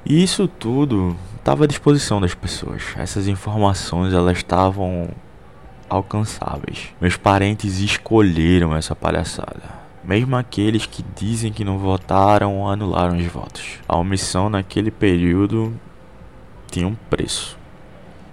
e 0.05 0.21
isso 0.23 0.47
tudo 0.47 1.17
estava 1.37 1.63
à 1.63 1.67
disposição 1.67 2.21
das 2.21 2.35
pessoas. 2.35 2.83
Essas 2.95 3.27
informações 3.27 4.13
elas 4.13 4.37
estavam 4.37 5.09
alcançáveis. 5.89 6.89
Meus 7.01 7.17
parentes 7.17 7.79
escolheram 7.79 8.75
essa 8.75 8.95
palhaçada. 8.95 9.81
Mesmo 10.03 10.35
aqueles 10.35 10.85
que 10.85 11.03
dizem 11.15 11.51
que 11.51 11.65
não 11.65 11.79
votaram 11.79 12.59
ou 12.59 12.69
anularam 12.69 13.17
os 13.17 13.25
votos. 13.25 13.79
A 13.87 13.97
omissão 13.97 14.49
naquele 14.49 14.91
período 14.91 15.73
tinha 16.69 16.87
um 16.87 16.95
preço. 17.09 17.62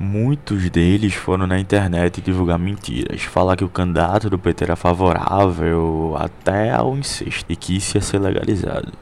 Muitos 0.03 0.71
deles 0.71 1.13
foram 1.13 1.47
na 1.47 1.61
internet 1.61 2.23
divulgar 2.23 2.59
mentiras, 2.59 3.21
falar 3.21 3.55
que 3.55 3.65
o 3.65 3.69
candidato 3.69 4.31
do 4.31 4.39
PT 4.39 4.65
era 4.65 4.75
favorável 4.75 6.17
até 6.19 6.71
ao 6.71 6.97
incesto 6.97 7.53
e 7.53 7.55
que 7.55 7.77
isso 7.77 7.99
ia 7.99 8.01
ser 8.01 8.19
legalizado. 8.19 8.95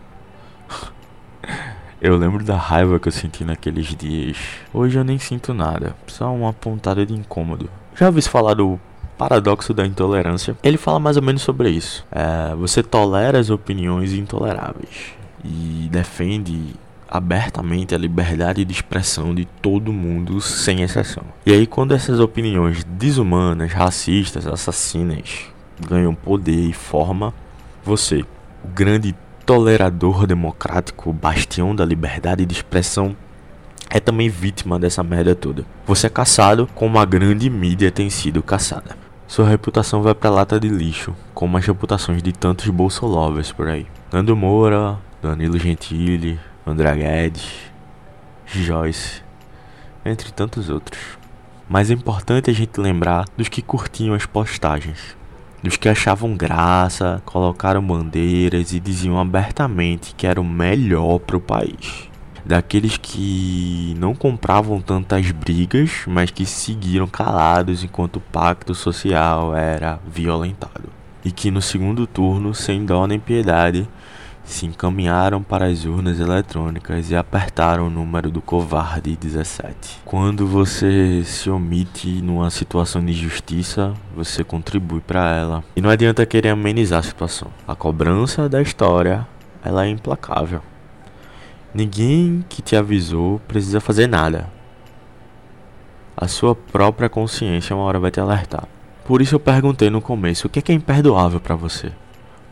Eu 2.02 2.16
lembro 2.16 2.42
da 2.44 2.56
raiva 2.56 2.98
que 2.98 3.08
eu 3.08 3.12
senti 3.12 3.44
naqueles 3.44 3.86
dias. 3.86 4.36
Hoje 4.72 4.96
eu 4.96 5.02
nem 5.02 5.18
sinto 5.18 5.52
nada, 5.52 5.96
só 6.06 6.32
uma 6.32 6.52
pontada 6.52 7.04
de 7.04 7.12
incômodo. 7.12 7.68
Já 7.96 8.06
ouvi 8.06 8.22
falar 8.22 8.54
do 8.54 8.78
paradoxo 9.16 9.74
da 9.74 9.84
intolerância? 9.84 10.56
Ele 10.62 10.76
fala 10.76 11.00
mais 11.00 11.16
ou 11.16 11.24
menos 11.24 11.42
sobre 11.42 11.70
isso. 11.70 12.06
É, 12.12 12.54
você 12.54 12.84
tolera 12.84 13.36
as 13.36 13.50
opiniões 13.50 14.12
intoleráveis 14.12 15.12
e 15.44 15.88
defende 15.90 16.76
abertamente 17.08 17.94
a 17.94 17.98
liberdade 17.98 18.64
de 18.64 18.72
expressão 18.72 19.34
de 19.34 19.44
todo 19.44 19.92
mundo, 19.92 20.40
sem 20.40 20.82
exceção. 20.82 21.24
E 21.46 21.52
aí, 21.52 21.66
quando 21.66 21.94
essas 21.94 22.20
opiniões 22.20 22.84
desumanas, 22.84 23.72
racistas, 23.72 24.46
assassinas 24.46 25.46
ganham 25.88 26.14
poder 26.14 26.68
e 26.68 26.72
forma, 26.72 27.32
você, 27.84 28.24
o 28.64 28.68
grande 28.68 29.14
tolerador 29.46 30.26
democrático, 30.26 31.12
bastião 31.12 31.74
da 31.74 31.84
liberdade 31.84 32.44
de 32.44 32.52
expressão, 32.52 33.16
é 33.90 33.98
também 33.98 34.28
vítima 34.28 34.78
dessa 34.78 35.02
merda 35.02 35.34
toda. 35.34 35.64
Você 35.86 36.06
é 36.06 36.10
caçado 36.10 36.68
como 36.74 36.98
a 36.98 37.04
grande 37.04 37.48
mídia 37.48 37.90
tem 37.90 38.10
sido 38.10 38.42
caçada. 38.42 38.96
Sua 39.26 39.48
reputação 39.48 40.02
vai 40.02 40.14
pra 40.14 40.30
lata 40.30 40.58
de 40.58 40.68
lixo, 40.68 41.14
como 41.34 41.56
as 41.56 41.64
reputações 41.64 42.22
de 42.22 42.32
tantos 42.32 42.68
bolsolovers 42.68 43.52
por 43.52 43.68
aí. 43.68 43.86
Nando 44.12 44.36
Moura, 44.36 44.98
Danilo 45.22 45.58
Gentili, 45.58 46.38
André 46.70 46.94
Guedes, 46.94 47.50
Joyce, 48.46 49.22
entre 50.04 50.32
tantos 50.32 50.68
outros. 50.68 51.18
Mas 51.68 51.90
é 51.90 51.94
importante 51.94 52.50
a 52.50 52.54
gente 52.54 52.80
lembrar 52.80 53.26
dos 53.36 53.48
que 53.48 53.60
curtiam 53.60 54.14
as 54.14 54.24
postagens, 54.24 55.16
dos 55.62 55.76
que 55.76 55.88
achavam 55.88 56.36
graça, 56.36 57.22
colocaram 57.24 57.82
bandeiras 57.82 58.72
e 58.72 58.80
diziam 58.80 59.18
abertamente 59.18 60.14
que 60.14 60.26
era 60.26 60.40
o 60.40 60.44
melhor 60.44 61.18
para 61.18 61.36
o 61.36 61.40
país. 61.40 62.08
Daqueles 62.44 62.96
que 62.96 63.94
não 63.98 64.14
compravam 64.14 64.80
tantas 64.80 65.30
brigas, 65.30 66.04
mas 66.06 66.30
que 66.30 66.46
seguiram 66.46 67.06
calados 67.06 67.84
enquanto 67.84 68.16
o 68.16 68.20
pacto 68.20 68.74
social 68.74 69.54
era 69.54 70.00
violentado. 70.06 70.88
E 71.22 71.30
que 71.30 71.50
no 71.50 71.60
segundo 71.60 72.06
turno, 72.06 72.54
sem 72.54 72.86
dó 72.86 73.06
nem 73.06 73.18
piedade, 73.18 73.86
se 74.48 74.64
encaminharam 74.64 75.42
para 75.42 75.66
as 75.66 75.84
urnas 75.84 76.18
eletrônicas 76.18 77.10
e 77.10 77.16
apertaram 77.16 77.86
o 77.86 77.90
número 77.90 78.30
do 78.30 78.40
covarde 78.40 79.14
17. 79.14 80.00
Quando 80.04 80.46
você 80.46 81.22
se 81.24 81.50
omite 81.50 82.22
numa 82.22 82.50
situação 82.50 83.04
de 83.04 83.12
justiça, 83.12 83.92
você 84.16 84.42
contribui 84.42 85.00
para 85.00 85.36
ela. 85.36 85.64
E 85.76 85.82
não 85.82 85.90
adianta 85.90 86.24
querer 86.24 86.48
amenizar 86.48 87.00
a 87.00 87.02
situação. 87.02 87.48
A 87.66 87.74
cobrança 87.74 88.48
da 88.48 88.62
história, 88.62 89.26
ela 89.62 89.84
é 89.84 89.90
implacável. 89.90 90.62
Ninguém 91.74 92.42
que 92.48 92.62
te 92.62 92.74
avisou 92.74 93.40
precisa 93.46 93.80
fazer 93.80 94.06
nada. 94.06 94.48
A 96.16 96.26
sua 96.26 96.54
própria 96.54 97.08
consciência 97.08 97.76
uma 97.76 97.84
hora 97.84 98.00
vai 98.00 98.10
te 98.10 98.18
alertar. 98.18 98.66
Por 99.04 99.20
isso 99.20 99.34
eu 99.34 99.40
perguntei 99.40 99.90
no 99.90 100.00
começo, 100.00 100.46
o 100.46 100.50
que 100.50 100.58
é, 100.58 100.62
que 100.62 100.72
é 100.72 100.74
imperdoável 100.74 101.38
para 101.38 101.54
você? 101.54 101.92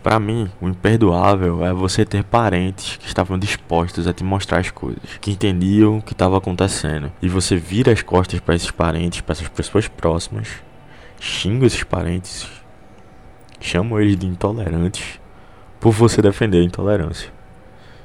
Para 0.06 0.20
mim, 0.20 0.48
o 0.60 0.68
imperdoável 0.68 1.64
é 1.64 1.72
você 1.72 2.04
ter 2.04 2.22
parentes 2.22 2.96
que 2.96 3.08
estavam 3.08 3.36
dispostos 3.36 4.06
a 4.06 4.12
te 4.12 4.22
mostrar 4.22 4.60
as 4.60 4.70
coisas, 4.70 5.02
que 5.20 5.32
entendiam 5.32 5.98
o 5.98 6.00
que 6.00 6.12
estava 6.12 6.38
acontecendo, 6.38 7.10
e 7.20 7.28
você 7.28 7.56
vira 7.56 7.90
as 7.90 8.02
costas 8.02 8.38
para 8.38 8.54
esses 8.54 8.70
parentes, 8.70 9.20
para 9.20 9.32
essas 9.32 9.48
pessoas 9.48 9.88
próximas, 9.88 10.62
xinga 11.18 11.66
esses 11.66 11.82
parentes, 11.82 12.48
chama 13.60 14.00
eles 14.00 14.16
de 14.16 14.28
intolerantes, 14.28 15.18
por 15.80 15.90
você 15.90 16.22
defender 16.22 16.60
a 16.60 16.64
intolerância. 16.64 17.32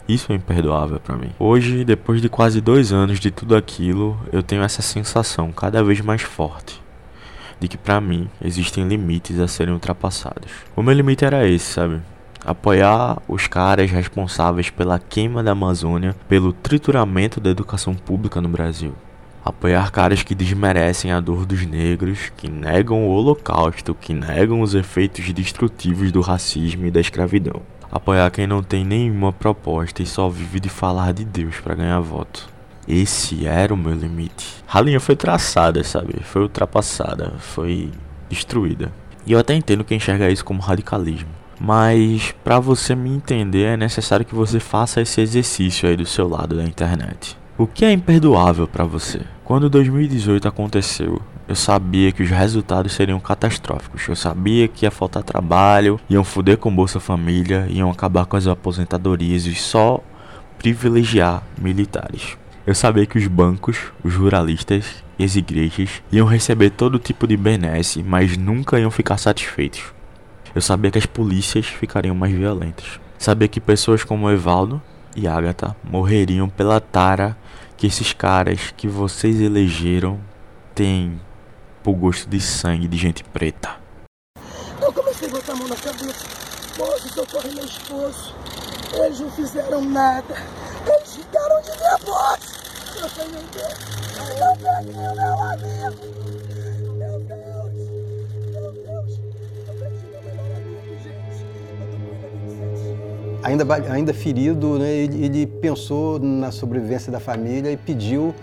Isso 0.09 0.31
é 0.31 0.35
imperdoável 0.35 0.99
para 0.99 1.15
mim. 1.15 1.29
Hoje, 1.37 1.85
depois 1.85 2.19
de 2.19 2.29
quase 2.29 2.61
dois 2.61 2.91
anos 2.91 3.19
de 3.19 3.29
tudo 3.29 3.55
aquilo, 3.55 4.19
eu 4.33 4.41
tenho 4.41 4.63
essa 4.63 4.81
sensação 4.81 5.51
cada 5.51 5.83
vez 5.83 6.01
mais 6.01 6.23
forte 6.23 6.80
de 7.61 7.67
que 7.67 7.77
para 7.77 8.01
mim 8.01 8.27
existem 8.43 8.87
limites 8.87 9.39
a 9.39 9.47
serem 9.47 9.71
ultrapassados. 9.71 10.51
O 10.75 10.81
meu 10.81 10.95
limite 10.95 11.23
era 11.23 11.47
esse, 11.47 11.73
sabe? 11.73 12.01
Apoiar 12.43 13.21
os 13.27 13.45
caras 13.45 13.91
responsáveis 13.91 14.71
pela 14.71 14.97
queima 14.97 15.43
da 15.43 15.51
Amazônia, 15.51 16.15
pelo 16.27 16.51
trituramento 16.51 17.39
da 17.39 17.51
educação 17.51 17.93
pública 17.93 18.41
no 18.41 18.49
Brasil. 18.49 18.95
Apoiar 19.45 19.91
caras 19.91 20.23
que 20.23 20.33
desmerecem 20.33 21.11
a 21.11 21.19
dor 21.19 21.45
dos 21.45 21.63
negros, 21.67 22.31
que 22.35 22.49
negam 22.49 23.07
o 23.07 23.11
Holocausto, 23.11 23.93
que 23.93 24.11
negam 24.11 24.61
os 24.61 24.73
efeitos 24.73 25.31
destrutivos 25.31 26.11
do 26.11 26.21
racismo 26.21 26.87
e 26.87 26.91
da 26.91 26.99
escravidão. 26.99 27.61
Apoiar 27.91 28.31
quem 28.31 28.47
não 28.47 28.63
tem 28.63 28.83
nenhuma 28.83 29.31
proposta 29.31 30.01
e 30.01 30.07
só 30.07 30.27
vive 30.27 30.59
de 30.59 30.69
falar 30.69 31.13
de 31.13 31.23
Deus 31.23 31.59
para 31.59 31.75
ganhar 31.75 31.99
voto. 31.99 32.49
Esse 32.87 33.45
era 33.45 33.73
o 33.73 33.77
meu 33.77 33.93
limite. 33.93 34.63
A 34.71 34.81
linha 34.81 34.99
foi 34.99 35.15
traçada, 35.15 35.83
sabe? 35.83 36.15
Foi 36.23 36.41
ultrapassada, 36.41 37.33
foi 37.39 37.89
destruída. 38.29 38.91
E 39.25 39.33
eu 39.33 39.39
até 39.39 39.53
entendo 39.53 39.83
quem 39.83 39.97
enxerga 39.97 40.29
isso 40.29 40.43
como 40.43 40.61
radicalismo. 40.61 41.29
Mas 41.59 42.33
para 42.43 42.59
você 42.59 42.95
me 42.95 43.11
entender 43.11 43.63
é 43.65 43.77
necessário 43.77 44.25
que 44.25 44.33
você 44.33 44.59
faça 44.59 44.99
esse 44.99 45.21
exercício 45.21 45.87
aí 45.87 45.95
do 45.95 46.05
seu 46.05 46.27
lado 46.27 46.55
da 46.55 46.63
internet. 46.63 47.37
O 47.57 47.67
que 47.67 47.85
é 47.85 47.91
imperdoável 47.91 48.67
para 48.67 48.83
você? 48.83 49.21
Quando 49.43 49.69
2018 49.69 50.47
aconteceu, 50.47 51.21
eu 51.47 51.55
sabia 51.55 52.11
que 52.11 52.23
os 52.23 52.29
resultados 52.29 52.93
seriam 52.93 53.19
catastróficos. 53.19 54.07
Eu 54.07 54.15
sabia 54.15 54.67
que 54.67 54.85
ia 54.85 54.89
faltar 54.89 55.21
trabalho, 55.21 55.99
iam 56.09 56.23
foder 56.23 56.57
com 56.57 56.75
Bolsa 56.75 56.99
Família, 56.99 57.67
iam 57.69 57.91
acabar 57.91 58.25
com 58.25 58.37
as 58.37 58.47
aposentadorias 58.47 59.45
e 59.45 59.53
só 59.53 60.01
privilegiar 60.57 61.43
militares. 61.59 62.37
Eu 62.65 62.75
sabia 62.75 63.07
que 63.07 63.17
os 63.17 63.25
bancos, 63.25 63.91
os 64.03 64.13
ruralistas 64.13 65.03
e 65.17 65.23
as 65.23 65.35
igrejas 65.35 66.03
iam 66.11 66.27
receber 66.27 66.69
todo 66.69 66.99
tipo 66.99 67.25
de 67.25 67.35
benesse, 67.35 68.03
mas 68.03 68.37
nunca 68.37 68.79
iam 68.79 68.91
ficar 68.91 69.17
satisfeitos. 69.17 69.81
Eu 70.53 70.61
sabia 70.61 70.91
que 70.91 70.99
as 70.99 71.07
polícias 71.07 71.65
ficariam 71.65 72.13
mais 72.13 72.31
violentas. 72.31 72.99
Sabia 73.17 73.47
que 73.47 73.59
pessoas 73.59 74.03
como 74.03 74.29
Evaldo 74.29 74.79
e 75.15 75.27
Agatha 75.27 75.75
morreriam 75.83 76.47
pela 76.47 76.79
tara 76.79 77.35
que 77.75 77.87
esses 77.87 78.13
caras 78.13 78.71
que 78.77 78.87
vocês 78.87 79.41
elegeram 79.41 80.19
têm 80.75 81.19
por 81.81 81.93
gosto 81.93 82.29
de 82.29 82.39
sangue 82.39 82.87
de 82.87 82.95
gente 82.95 83.23
preta. 83.23 83.77
Eu 84.79 84.93
comecei 84.93 85.27
a 85.27 85.31
botar 85.31 85.53
a 85.53 85.55
mão 85.55 85.67
na 85.67 85.75
cabeça. 85.75 86.27
Moço, 86.77 87.09
socorre 87.09 87.49
meu 87.55 87.65
esposo. 87.65 88.35
Eles 88.93 89.19
não 89.21 89.31
fizeram 89.31 89.81
nada. 89.85 90.35
Eles 90.85 91.15
ficaram 91.15 91.61
de 91.61 91.69
nervosos. 91.69 92.61
Eu 93.01 93.09
falei, 93.09 93.31
meu 93.31 93.41
Deus, 93.53 93.73
eu 94.19 94.55
perdi 94.57 94.91
o 94.91 95.15
meu 95.15 95.41
amigo. 95.41 96.21
Meu 96.97 97.19
Deus, 97.21 97.73
meu 98.51 98.71
Deus, 98.73 99.19
eu 99.67 99.73
perdi 99.75 100.05
meu 100.07 100.21
melhor 100.23 100.57
amigo, 100.57 100.97
gente. 101.01 101.45
Eu 101.79 101.87
tô 101.87 101.97
com 101.97 102.13
ele 102.13 102.25
há 102.25 102.59
27 102.59 102.89
anos. 103.31 103.45
Ainda, 103.45 103.93
ainda 103.93 104.13
ferido, 104.13 104.77
né, 104.77 104.91
ele, 104.91 105.47
pensou 105.47 106.19
na 106.19 106.51
sobrevivência 106.51 107.11
da 107.11 107.19
família 107.19 107.71
e 107.71 107.77
pediu 107.77 108.35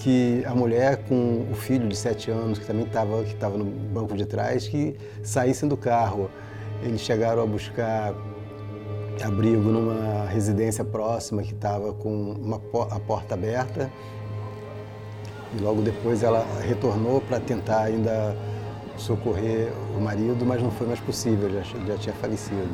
que 0.00 0.44
a 0.44 0.54
mulher 0.54 1.04
com 1.08 1.46
o 1.50 1.54
filho 1.54 1.88
de 1.88 1.96
sete 1.96 2.32
anos, 2.32 2.58
que 2.58 2.66
também 2.66 2.84
estava 2.84 3.24
tava 3.38 3.56
no 3.56 3.64
banco 3.64 4.16
de 4.16 4.26
trás, 4.26 4.66
que 4.66 4.96
saíssem 5.22 5.68
do 5.68 5.76
carro. 5.76 6.28
Eles 6.82 7.00
chegaram 7.00 7.42
a 7.42 7.46
buscar 7.46 8.12
abrigo 9.22 9.70
numa 9.70 10.26
residência 10.26 10.84
próxima 10.84 11.42
que 11.42 11.52
estava 11.52 11.92
com 11.92 12.32
uma, 12.32 12.60
a 12.90 13.00
porta 13.00 13.34
aberta. 13.34 13.90
E 15.56 15.62
logo 15.62 15.82
depois 15.82 16.22
ela 16.22 16.44
retornou 16.66 17.20
para 17.20 17.38
tentar 17.38 17.82
ainda 17.82 18.36
socorrer 18.96 19.72
o 19.96 20.00
marido, 20.00 20.44
mas 20.44 20.62
não 20.62 20.70
foi 20.70 20.86
mais 20.86 21.00
possível, 21.00 21.50
já, 21.50 21.62
já 21.62 21.96
tinha 21.96 22.14
falecido. 22.16 22.68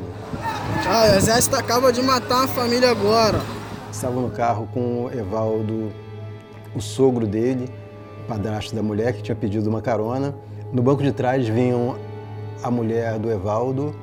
Ah, 0.87 1.11
o 1.13 1.15
exército 1.15 1.55
acaba 1.55 1.91
de 1.91 2.01
matar 2.01 2.45
a 2.45 2.47
família 2.47 2.91
agora. 2.91 3.39
Estava 3.91 4.19
no 4.19 4.29
carro 4.29 4.67
com 4.73 5.05
o 5.05 5.11
Evaldo, 5.11 5.91
o 6.75 6.81
sogro 6.81 7.27
dele, 7.27 7.69
o 8.23 8.27
padrasto 8.27 8.75
da 8.75 8.81
mulher, 8.81 9.13
que 9.13 9.21
tinha 9.21 9.35
pedido 9.35 9.69
uma 9.69 9.81
carona. 9.81 10.33
No 10.71 10.81
banco 10.81 11.03
de 11.03 11.11
trás 11.11 11.47
vinham 11.47 11.97
a 12.63 12.71
mulher 12.71 13.19
do 13.19 13.29
Evaldo, 13.29 13.93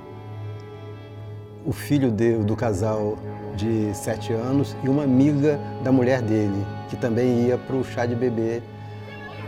o 1.69 1.73
filho 1.73 2.11
de- 2.11 2.39
do 2.39 2.57
casal 2.57 3.17
de 3.55 3.95
sete 3.95 4.33
anos 4.33 4.75
e 4.83 4.89
uma 4.89 5.05
amiga 5.05 5.61
da 5.85 5.93
mulher 5.93 6.23
dele, 6.23 6.67
que 6.89 6.97
também 6.97 7.47
ia 7.47 7.59
para 7.59 7.77
o 7.77 7.85
chá 7.85 8.07
de 8.07 8.15
bebê 8.15 8.63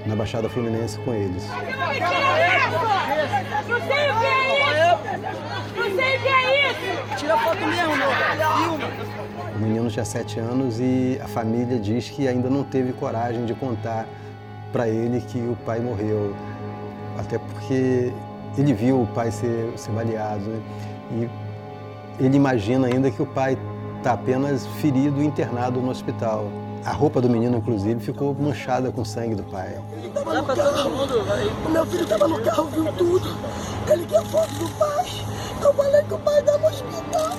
na 0.05 0.15
Baixada 0.15 0.47
Fluminense 0.49 0.99
com 0.99 1.15
eles. 1.15 1.49
Não 1.49 1.57
sei 3.81 4.11
o 4.11 4.19
que 4.19 4.27
é 4.27 4.83
isso! 4.83 4.99
Não 5.77 5.87
sei 5.97 6.17
o 6.17 6.21
que 6.21 6.29
é 6.29 6.71
isso! 6.71 7.17
Tira 7.17 7.37
foto 7.39 7.67
mesmo. 7.67 7.95
Filma. 7.95 8.07
O 9.55 9.59
menino 9.59 9.89
tinha 9.91 10.05
sete 10.05 10.39
anos 10.39 10.79
e 10.79 11.19
a 11.23 11.29
família 11.29 11.79
diz 11.79 12.11
que 12.11 12.29
ainda 12.29 12.51
não 12.51 12.63
teve 12.65 12.93
coragem 12.93 13.47
de 13.47 13.55
contar 13.55 14.07
para 14.73 14.87
ele 14.89 15.21
que 15.23 15.39
o 15.39 15.57
pai 15.65 15.81
morreu. 15.81 16.35
Até 17.19 17.39
porque 17.39 18.13
ele 18.59 18.75
viu 18.75 19.01
o 19.03 19.07
pai 19.07 19.31
ser, 19.31 19.73
ser 19.77 19.91
baleado. 19.93 20.45
né? 20.45 20.61
E 21.13 21.29
ele 22.21 22.37
imagina 22.37 22.87
ainda 22.87 23.11
que 23.11 23.23
o 23.23 23.27
pai 23.27 23.57
está 23.99 24.13
apenas 24.13 24.67
ferido 24.81 25.23
e 25.23 25.27
internado 25.27 25.81
no 25.81 25.91
hospital. 25.91 26.47
A 26.85 26.93
roupa 26.93 27.21
do 27.21 27.29
menino, 27.29 27.59
inclusive, 27.59 28.01
ficou 28.01 28.35
manchada 28.35 28.91
com 28.91 29.05
sangue 29.05 29.35
do 29.35 29.43
pai. 29.45 29.79
Tava 30.15 30.35
no 30.35 30.45
carro. 30.45 30.91
O 31.67 31.69
meu 31.69 31.87
filho 31.87 32.07
tava 32.07 32.29
no 32.29 32.43
carro, 32.43 32.65
viu 32.69 32.93
tudo. 32.93 33.37
Ele 33.91 34.07
quer 34.07 34.25
foto 34.27 34.55
do 34.55 34.69
pai. 34.79 35.07
Eu 35.63 35.75
falei 35.75 36.03
que 36.03 36.15
o 36.15 36.19
pai 36.19 36.43
tá 36.43 36.57
no 36.57 36.67
hospital. 36.67 37.31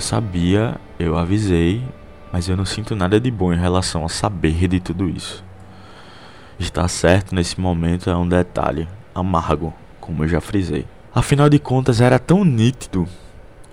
Eu 0.00 0.02
sabia, 0.02 0.76
eu 0.98 1.18
avisei, 1.18 1.84
mas 2.32 2.48
eu 2.48 2.56
não 2.56 2.64
sinto 2.64 2.96
nada 2.96 3.20
de 3.20 3.30
bom 3.30 3.52
em 3.52 3.58
relação 3.58 4.02
a 4.02 4.08
saber 4.08 4.66
de 4.66 4.80
tudo 4.80 5.06
isso. 5.10 5.44
Estar 6.58 6.88
certo 6.88 7.34
nesse 7.34 7.60
momento 7.60 8.08
é 8.08 8.16
um 8.16 8.26
detalhe 8.26 8.88
amargo, 9.14 9.74
como 10.00 10.24
eu 10.24 10.28
já 10.28 10.40
frisei. 10.40 10.86
Afinal 11.14 11.50
de 11.50 11.58
contas, 11.58 12.00
era 12.00 12.18
tão 12.18 12.46
nítido 12.46 13.06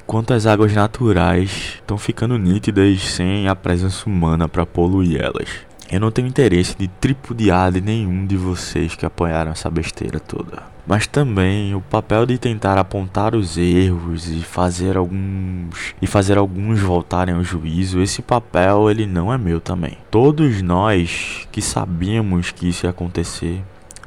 quanto 0.05 0.33
as 0.33 0.45
águas 0.45 0.73
naturais 0.73 1.75
estão 1.75 1.97
ficando 1.97 2.37
nítidas 2.37 2.99
sem 3.03 3.47
a 3.47 3.55
presença 3.55 4.05
humana 4.05 4.49
para 4.49 4.65
poluir 4.65 5.21
elas. 5.21 5.47
Eu 5.89 6.01
não 6.01 6.11
tenho 6.11 6.27
interesse 6.27 6.75
de 6.77 6.89
tripudiar 6.89 7.71
de 7.71 7.79
nenhum 7.79 8.25
de 8.25 8.35
vocês 8.35 8.93
que 8.93 9.05
apoiaram 9.05 9.51
essa 9.51 9.69
besteira 9.69 10.19
toda. 10.19 10.63
Mas 10.85 11.07
também 11.07 11.73
o 11.73 11.79
papel 11.79 12.25
de 12.25 12.37
tentar 12.37 12.77
apontar 12.77 13.33
os 13.33 13.57
erros 13.57 14.27
e 14.29 14.41
fazer 14.41 14.97
alguns 14.97 15.95
e 16.01 16.07
fazer 16.07 16.37
alguns 16.37 16.79
voltarem 16.79 17.35
ao 17.35 17.43
juízo, 17.43 18.01
esse 18.01 18.21
papel 18.21 18.89
ele 18.89 19.05
não 19.05 19.31
é 19.31 19.37
meu 19.37 19.61
também. 19.61 19.97
Todos 20.11 20.61
nós 20.61 21.47
que 21.51 21.61
sabíamos 21.61 22.51
que 22.51 22.67
isso 22.67 22.85
ia 22.85 22.89
acontecer, 22.89 23.63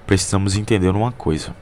precisamos 0.07 0.57
entender 0.57 0.91
uma 0.91 1.13
coisa. 1.13 1.55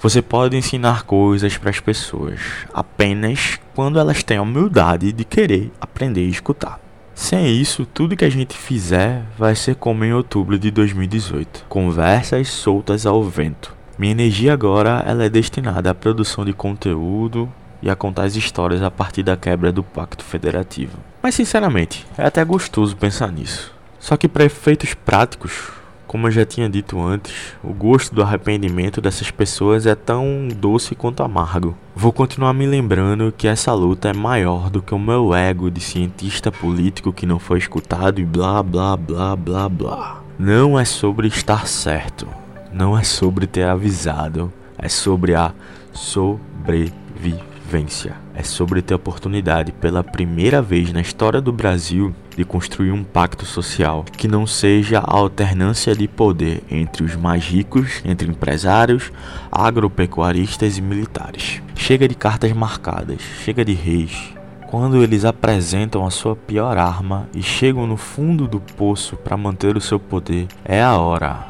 Você 0.00 0.20
pode 0.20 0.56
ensinar 0.56 1.04
coisas 1.04 1.56
para 1.56 1.70
as 1.70 1.78
pessoas 1.78 2.40
apenas 2.74 3.60
quando 3.74 3.98
elas 3.98 4.22
têm 4.22 4.36
a 4.36 4.42
humildade 4.42 5.12
de 5.12 5.24
querer 5.24 5.70
aprender 5.80 6.26
e 6.26 6.30
escutar. 6.30 6.81
Sem 7.14 7.46
isso, 7.48 7.86
tudo 7.86 8.16
que 8.16 8.24
a 8.24 8.30
gente 8.30 8.56
fizer 8.56 9.22
vai 9.38 9.54
ser 9.54 9.76
como 9.76 10.04
em 10.04 10.12
outubro 10.12 10.58
de 10.58 10.70
2018, 10.70 11.66
conversas 11.68 12.48
soltas 12.48 13.06
ao 13.06 13.22
vento. 13.22 13.74
Minha 13.98 14.12
energia 14.12 14.52
agora 14.52 15.02
ela 15.06 15.24
é 15.24 15.28
destinada 15.28 15.90
à 15.90 15.94
produção 15.94 16.44
de 16.44 16.52
conteúdo 16.52 17.52
e 17.82 17.90
a 17.90 17.96
contar 17.96 18.24
as 18.24 18.36
histórias 18.36 18.82
a 18.82 18.90
partir 18.90 19.22
da 19.22 19.36
quebra 19.36 19.70
do 19.70 19.82
pacto 19.82 20.24
federativo. 20.24 20.98
Mas 21.22 21.34
sinceramente, 21.34 22.06
é 22.16 22.24
até 22.24 22.44
gostoso 22.44 22.96
pensar 22.96 23.30
nisso. 23.30 23.72
Só 23.98 24.16
que 24.16 24.26
para 24.26 24.44
efeitos 24.44 24.94
práticos, 24.94 25.70
Como 26.12 26.26
eu 26.26 26.30
já 26.30 26.44
tinha 26.44 26.68
dito 26.68 27.00
antes, 27.00 27.32
o 27.64 27.72
gosto 27.72 28.14
do 28.14 28.22
arrependimento 28.22 29.00
dessas 29.00 29.30
pessoas 29.30 29.86
é 29.86 29.94
tão 29.94 30.46
doce 30.54 30.94
quanto 30.94 31.22
amargo. 31.22 31.74
Vou 31.96 32.12
continuar 32.12 32.52
me 32.52 32.66
lembrando 32.66 33.32
que 33.34 33.48
essa 33.48 33.72
luta 33.72 34.10
é 34.10 34.12
maior 34.12 34.68
do 34.68 34.82
que 34.82 34.92
o 34.92 34.98
meu 34.98 35.34
ego 35.34 35.70
de 35.70 35.80
cientista 35.80 36.52
político 36.52 37.14
que 37.14 37.24
não 37.24 37.38
foi 37.38 37.56
escutado 37.56 38.20
e 38.20 38.26
blá 38.26 38.62
blá 38.62 38.94
blá 38.94 39.34
blá 39.34 39.66
blá. 39.70 40.22
Não 40.38 40.78
é 40.78 40.84
sobre 40.84 41.28
estar 41.28 41.66
certo, 41.66 42.28
não 42.70 42.98
é 42.98 43.02
sobre 43.02 43.46
ter 43.46 43.64
avisado, 43.64 44.52
é 44.76 44.90
sobre 44.90 45.34
a 45.34 45.54
sobrevivência. 45.94 48.20
É 48.34 48.42
sobre 48.42 48.82
ter 48.82 48.94
oportunidade, 48.94 49.72
pela 49.72 50.04
primeira 50.04 50.60
vez 50.60 50.92
na 50.92 51.00
história 51.00 51.40
do 51.40 51.52
Brasil, 51.52 52.14
de 52.36 52.44
construir 52.44 52.92
um 52.92 53.04
pacto 53.04 53.44
social 53.44 54.04
que 54.16 54.26
não 54.26 54.46
seja 54.46 54.98
a 55.00 55.16
alternância 55.16 55.94
de 55.94 56.08
poder 56.08 56.62
entre 56.70 57.04
os 57.04 57.14
mais 57.16 57.44
ricos, 57.44 58.02
entre 58.04 58.28
empresários, 58.28 59.12
agropecuaristas 59.50 60.78
e 60.78 60.82
militares. 60.82 61.62
Chega 61.74 62.08
de 62.08 62.14
cartas 62.14 62.52
marcadas, 62.52 63.20
chega 63.44 63.64
de 63.64 63.72
reis. 63.72 64.34
Quando 64.68 65.02
eles 65.02 65.24
apresentam 65.24 66.06
a 66.06 66.10
sua 66.10 66.34
pior 66.34 66.78
arma 66.78 67.28
e 67.34 67.42
chegam 67.42 67.86
no 67.86 67.96
fundo 67.96 68.48
do 68.48 68.58
poço 68.58 69.16
para 69.16 69.36
manter 69.36 69.76
o 69.76 69.80
seu 69.80 70.00
poder, 70.00 70.46
é 70.64 70.82
a 70.82 70.96
hora 70.96 71.46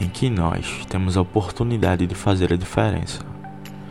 em 0.00 0.08
que 0.08 0.28
nós 0.28 0.84
temos 0.88 1.16
a 1.16 1.20
oportunidade 1.20 2.06
de 2.06 2.14
fazer 2.14 2.52
a 2.52 2.56
diferença. 2.56 3.20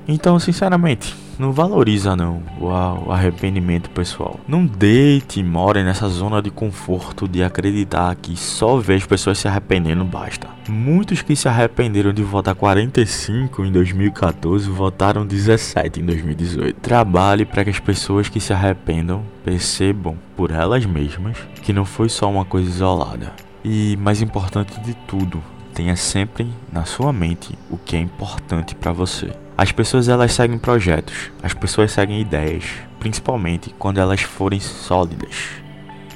Então, 0.06 0.38
sinceramente, 0.38 1.16
não 1.42 1.52
valoriza 1.52 2.16
não 2.16 2.44
o 2.60 3.12
arrependimento 3.12 3.90
pessoal. 3.90 4.40
Não 4.48 4.64
deite 4.64 5.40
e 5.40 5.44
more 5.44 5.84
nessa 5.84 6.08
zona 6.08 6.40
de 6.40 6.52
conforto 6.52 7.28
de 7.28 7.44
acreditar 7.44 8.16
que 8.16 8.38
só 8.38 8.78
ver 8.78 8.96
as 8.96 9.06
pessoas 9.08 9.40
se 9.40 9.48
arrependendo 9.48 10.06
basta. 10.06 10.48
Muitos 10.70 11.24
que 11.24 11.36
se 11.36 11.48
arrependeram 11.48 12.14
de 12.14 12.22
votar 12.22 12.54
45 12.54 13.66
em 13.66 13.72
2014 13.72 14.70
votaram 14.70 15.26
17 15.26 16.00
em 16.00 16.06
2018. 16.06 16.80
Trabalhe 16.80 17.44
para 17.44 17.64
que 17.64 17.72
as 17.72 17.80
pessoas 17.80 18.30
que 18.30 18.40
se 18.40 18.54
arrependam 18.54 19.24
percebam 19.44 20.16
por 20.38 20.52
elas 20.52 20.86
mesmas 20.86 21.38
que 21.64 21.74
não 21.74 21.86
foi 21.86 22.08
só 22.08 22.30
uma 22.30 22.46
coisa 22.46 22.70
isolada. 22.70 23.34
E 23.66 23.98
mais 23.98 24.22
importante 24.22 24.80
de 24.82 24.94
tudo, 25.08 25.42
tenha 25.74 25.96
sempre 25.96 26.48
na 26.72 26.86
sua 26.86 27.12
mente 27.12 27.58
o 27.70 27.78
que 27.78 27.96
é 27.96 28.00
importante 28.00 28.76
para 28.76 28.92
você. 28.92 29.32
As 29.62 29.72
pessoas 29.72 30.10
elas 30.10 30.34
seguem 30.34 30.58
projetos, 30.58 31.30
as 31.44 31.54
pessoas 31.54 31.92
seguem 31.92 32.20
ideias, 32.20 32.64
principalmente 33.00 33.70
quando 33.78 34.00
elas 34.00 34.22
forem 34.22 34.60
sólidas. 34.60 35.36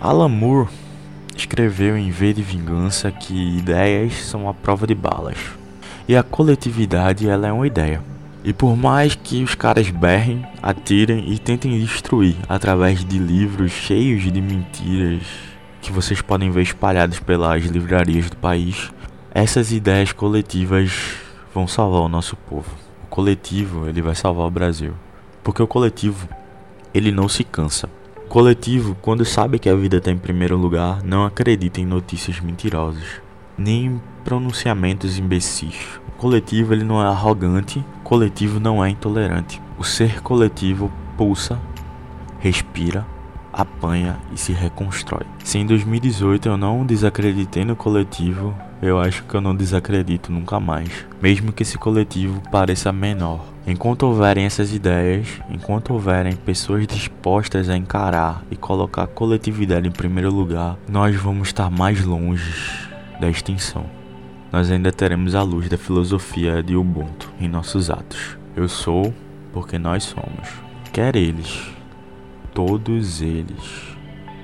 Alan 0.01 0.29
Moore 0.29 0.67
escreveu 1.37 1.95
em 1.95 2.09
V 2.09 2.33
de 2.33 2.41
Vingança 2.41 3.11
que 3.11 3.59
ideias 3.59 4.15
são 4.15 4.49
a 4.49 4.53
prova 4.55 4.87
de 4.87 4.95
balas. 4.95 5.37
E 6.07 6.17
a 6.17 6.23
coletividade 6.23 7.29
ela 7.29 7.45
é 7.45 7.51
uma 7.51 7.67
ideia. 7.67 8.01
E 8.43 8.51
por 8.51 8.75
mais 8.75 9.13
que 9.13 9.43
os 9.43 9.53
caras 9.53 9.91
berrem, 9.91 10.43
atirem 10.59 11.31
e 11.31 11.37
tentem 11.37 11.79
destruir 11.79 12.37
através 12.49 13.05
de 13.05 13.19
livros 13.19 13.71
cheios 13.71 14.23
de 14.23 14.41
mentiras 14.41 15.21
que 15.83 15.91
vocês 15.91 16.19
podem 16.19 16.49
ver 16.49 16.63
espalhados 16.63 17.19
pelas 17.19 17.63
livrarias 17.65 18.27
do 18.27 18.37
país, 18.37 18.91
essas 19.29 19.71
ideias 19.71 20.11
coletivas 20.11 20.91
vão 21.53 21.67
salvar 21.67 22.01
o 22.01 22.09
nosso 22.09 22.35
povo 22.35 22.84
coletivo 23.05 23.87
ele 23.87 24.01
vai 24.01 24.15
salvar 24.15 24.47
o 24.47 24.51
Brasil. 24.51 24.93
Porque 25.43 25.61
o 25.61 25.67
coletivo 25.67 26.27
ele 26.93 27.11
não 27.11 27.27
se 27.27 27.43
cansa. 27.43 27.89
O 28.25 28.27
coletivo, 28.27 28.95
quando 29.01 29.23
sabe 29.23 29.59
que 29.59 29.69
a 29.69 29.75
vida 29.75 29.97
está 29.97 30.11
em 30.11 30.17
primeiro 30.17 30.57
lugar, 30.57 31.03
não 31.03 31.25
acredita 31.25 31.79
em 31.79 31.85
notícias 31.85 32.39
mentirosas, 32.39 33.21
nem 33.57 33.85
em 33.85 34.01
pronunciamentos 34.23 35.19
imbecis. 35.19 35.99
O 36.07 36.11
coletivo 36.13 36.73
ele 36.73 36.83
não 36.83 37.01
é 37.01 37.05
arrogante, 37.05 37.79
o 37.99 38.03
coletivo 38.03 38.59
não 38.59 38.83
é 38.83 38.89
intolerante. 38.89 39.61
O 39.77 39.83
ser 39.83 40.21
coletivo 40.21 40.91
pulsa, 41.17 41.59
respira, 42.39 43.05
apanha 43.53 44.17
e 44.33 44.37
se 44.37 44.51
reconstrói. 44.51 45.25
Se 45.43 45.57
em 45.57 45.65
2018 45.65 46.49
eu 46.49 46.57
não 46.57 46.85
desacreditei 46.85 47.63
no 47.63 47.75
coletivo, 47.75 48.55
eu 48.81 48.99
acho 48.99 49.23
que 49.23 49.35
eu 49.35 49.41
não 49.41 49.55
desacredito 49.55 50.31
nunca 50.31 50.59
mais, 50.59 50.89
mesmo 51.21 51.51
que 51.51 51.63
esse 51.63 51.77
coletivo 51.77 52.41
pareça 52.51 52.91
menor. 52.91 53.45
Enquanto 53.65 54.03
houverem 54.03 54.45
essas 54.45 54.73
ideias, 54.73 55.27
enquanto 55.49 55.93
houverem 55.93 56.35
pessoas 56.35 56.85
dispostas 56.85 57.69
a 57.69 57.75
encarar 57.75 58.43
e 58.51 58.55
colocar 58.55 59.03
a 59.03 59.07
coletividade 59.07 59.87
em 59.87 59.91
primeiro 59.91 60.31
lugar, 60.31 60.77
nós 60.87 61.15
vamos 61.15 61.47
estar 61.47 61.71
mais 61.71 62.03
longe 62.03 62.51
da 63.19 63.29
extinção. 63.29 63.85
Nós 64.51 64.69
ainda 64.69 64.91
teremos 64.91 65.35
a 65.35 65.41
luz 65.41 65.67
da 65.67 65.77
filosofia 65.77 66.61
de 66.61 66.75
Ubuntu 66.75 67.31
em 67.39 67.47
nossos 67.47 67.89
atos. 67.89 68.37
Eu 68.55 68.69
sou 68.69 69.13
porque 69.51 69.79
nós 69.79 70.03
somos. 70.03 70.49
Quer 70.93 71.15
eles, 71.15 71.71
todos 72.53 73.21
eles, 73.21 73.94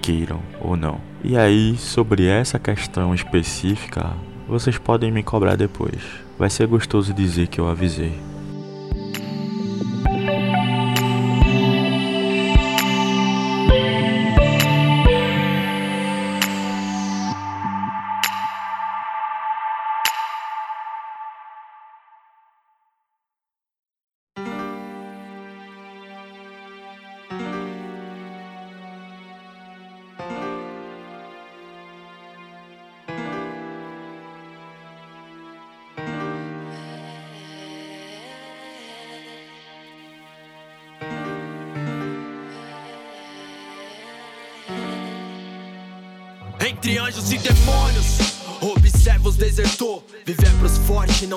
queiram 0.02 0.42
ou 0.60 0.76
não. 0.76 1.00
E 1.24 1.38
aí, 1.38 1.78
sobre 1.78 2.26
essa 2.26 2.58
questão 2.58 3.14
específica, 3.14 4.12
vocês 4.48 4.78
podem 4.78 5.12
me 5.12 5.22
cobrar 5.24 5.56
depois. 5.56 6.02
Vai 6.38 6.50
ser 6.50 6.68
gostoso 6.68 7.14
dizer 7.14 7.48
que 7.48 7.60
eu 7.60 7.70
avisei. 7.70 8.31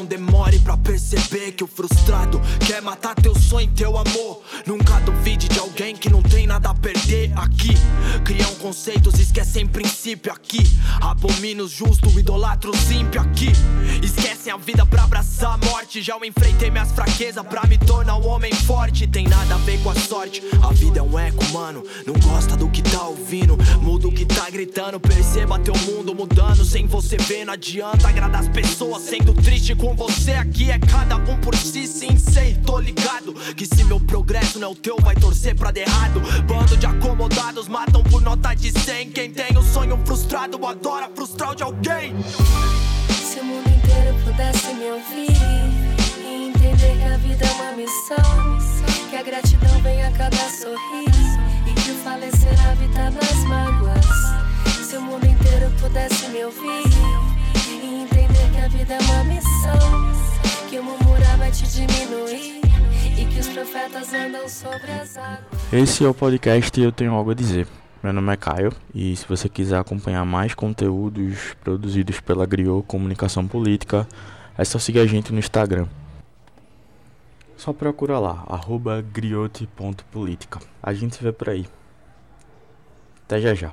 Não 0.04 0.08
demore 0.08 0.58
pra 0.58 0.76
perceber 0.76 1.52
que 1.52 1.64
o 1.64 1.66
frustrado 1.66 2.38
quer 2.66 2.82
matar 2.82 3.14
teu 3.14 3.34
sonho, 3.34 3.70
teu 3.74 3.96
amor. 3.96 4.42
Nunca 4.66 5.00
duvide 5.00 5.48
de 5.48 5.58
alguém 5.58 5.96
que 5.96 6.10
não 6.10 6.22
tem 6.22 6.46
nada 6.46 6.70
a 6.70 6.74
perder 6.74 7.32
aqui. 7.34 7.72
Criam 8.22 8.54
conceitos, 8.56 9.18
esquecem 9.18 9.66
princípio 9.66 10.30
aqui. 10.30 10.60
Abomina 11.00 11.62
os 11.62 11.70
justos, 11.70 12.14
idolatro 12.16 12.70
os 12.70 12.90
ímpio 12.90 13.20
aqui. 13.20 13.50
Esquecem 14.02 14.52
a 14.52 14.58
vida 14.58 14.84
pra 14.84 15.04
abraçar 15.04 15.54
a 15.54 15.66
morte. 15.66 16.02
Já 16.02 16.14
eu 16.14 16.24
enfrentei 16.24 16.70
minhas 16.70 16.92
fraquezas 16.92 17.44
pra 17.46 17.66
me 17.66 17.78
tornar 17.78 18.18
um 18.18 18.28
homem 18.28 18.52
forte. 18.52 19.06
Tem 19.06 19.26
nada 19.26 19.54
a 19.54 19.58
ver 19.58 19.82
com 19.82 19.90
a 19.90 19.94
sorte, 19.94 20.42
a 20.62 20.72
vida 20.72 20.98
é 20.98 21.02
um 21.02 21.18
eco, 21.18 21.44
mano. 21.50 21.82
Não 22.06 22.14
gosta 22.14 22.56
do 22.56 22.68
que 22.68 22.82
tá 22.82 23.04
ouvindo, 23.04 23.56
muda 23.80 24.08
o 24.08 24.12
que 24.12 24.26
tá 24.26 24.50
gritando. 24.50 25.00
Perceba 25.00 25.58
teu 25.58 25.74
mundo 25.78 26.14
mudando 26.14 26.62
sem 26.64 26.86
você 26.86 27.16
vê, 27.16 27.44
não 27.44 27.54
adianta 27.54 28.08
agradar 28.08 28.42
as 28.42 28.48
pessoas 28.48 29.02
sendo 29.02 29.32
triste 29.32 29.74
com 29.74 29.93
você. 29.94 30.32
Aqui 30.32 30.70
é 30.70 30.78
cada 30.78 31.16
um 31.16 31.38
por 31.40 31.56
si, 31.56 31.86
sim, 31.86 32.16
sei, 32.16 32.54
tô 32.54 32.78
ligado. 32.78 33.32
Que 33.56 33.66
se 33.66 33.84
meu 33.84 34.00
progresso 34.00 34.58
não 34.58 34.68
é 34.68 34.70
o 34.72 34.74
teu, 34.74 34.96
vai 35.00 35.14
torcer 35.14 35.54
pra 35.54 35.72
errado. 35.74 36.20
Bando 36.46 36.76
de 36.76 36.86
acomodados 36.86 37.68
matam 37.68 38.02
por 38.02 38.20
nota 38.20 38.54
de 38.54 38.72
100. 38.72 39.10
Quem 39.10 39.30
tem 39.30 39.56
um 39.56 39.62
sonho 39.62 39.98
frustrado 40.04 40.64
adora 40.66 41.10
frustrar 41.14 41.52
o 41.52 41.54
de 41.54 41.62
alguém. 41.62 42.14
Se 43.08 43.40
o 43.40 43.44
mundo 43.44 43.68
inteiro 43.68 44.16
pudesse 44.24 44.74
me 44.74 44.90
ouvir 44.90 45.84
e 46.20 46.48
entender 46.48 46.96
que 46.96 47.04
a 47.04 47.16
vida 47.18 47.44
é 47.46 47.52
uma 47.52 47.72
missão, 47.72 49.08
que 49.10 49.16
a 49.16 49.22
gratidão 49.22 49.80
vem 49.82 50.02
a 50.04 50.10
cada 50.12 50.36
sorriso 50.50 51.38
e 51.66 51.72
que 51.74 51.90
o 51.90 51.94
falecer 51.96 52.70
habita 52.70 53.10
nas 53.10 53.44
mágoas. 53.44 54.06
Se 54.88 54.96
o 54.96 55.02
mundo 55.02 55.26
inteiro 55.26 55.72
pudesse 55.80 56.28
me 56.28 56.44
ouvir 56.44 57.34
e 58.64 58.66
a 58.66 58.68
vida 58.68 58.94
é 58.94 58.98
uma 58.98 59.24
missão, 59.24 60.70
que 60.70 60.78
o 60.78 60.82
murmurar 60.82 61.36
vai 61.36 61.50
te 61.50 61.66
diminuir 61.66 62.62
e 63.18 63.26
que 63.26 63.38
os 63.38 63.48
profetas 63.48 64.12
andam 64.14 64.48
sobre 64.48 64.90
as 64.90 65.18
águas. 65.18 65.72
Esse 65.72 66.04
é 66.04 66.08
o 66.08 66.14
podcast 66.14 66.80
e 66.80 66.82
eu 66.82 66.90
tenho 66.90 67.12
algo 67.12 67.30
a 67.30 67.34
dizer. 67.34 67.66
Meu 68.02 68.12
nome 68.12 68.32
é 68.32 68.36
Caio 68.36 68.72
e 68.94 69.14
se 69.16 69.26
você 69.26 69.50
quiser 69.50 69.78
acompanhar 69.78 70.24
mais 70.24 70.54
conteúdos 70.54 71.54
produzidos 71.62 72.20
pela 72.20 72.46
Griot 72.46 72.86
Comunicação 72.86 73.46
Política, 73.46 74.08
é 74.56 74.64
só 74.64 74.78
seguir 74.78 75.00
a 75.00 75.06
gente 75.06 75.32
no 75.32 75.38
Instagram. 75.38 75.86
Só 77.56 77.72
procura 77.72 78.18
lá, 78.18 78.44
arroba 78.48 79.02
griote.política. 79.02 80.60
A 80.82 80.94
gente 80.94 81.16
se 81.16 81.22
vê 81.22 81.32
por 81.32 81.50
aí. 81.50 81.66
Até 83.24 83.40
já 83.40 83.54
já. 83.54 83.72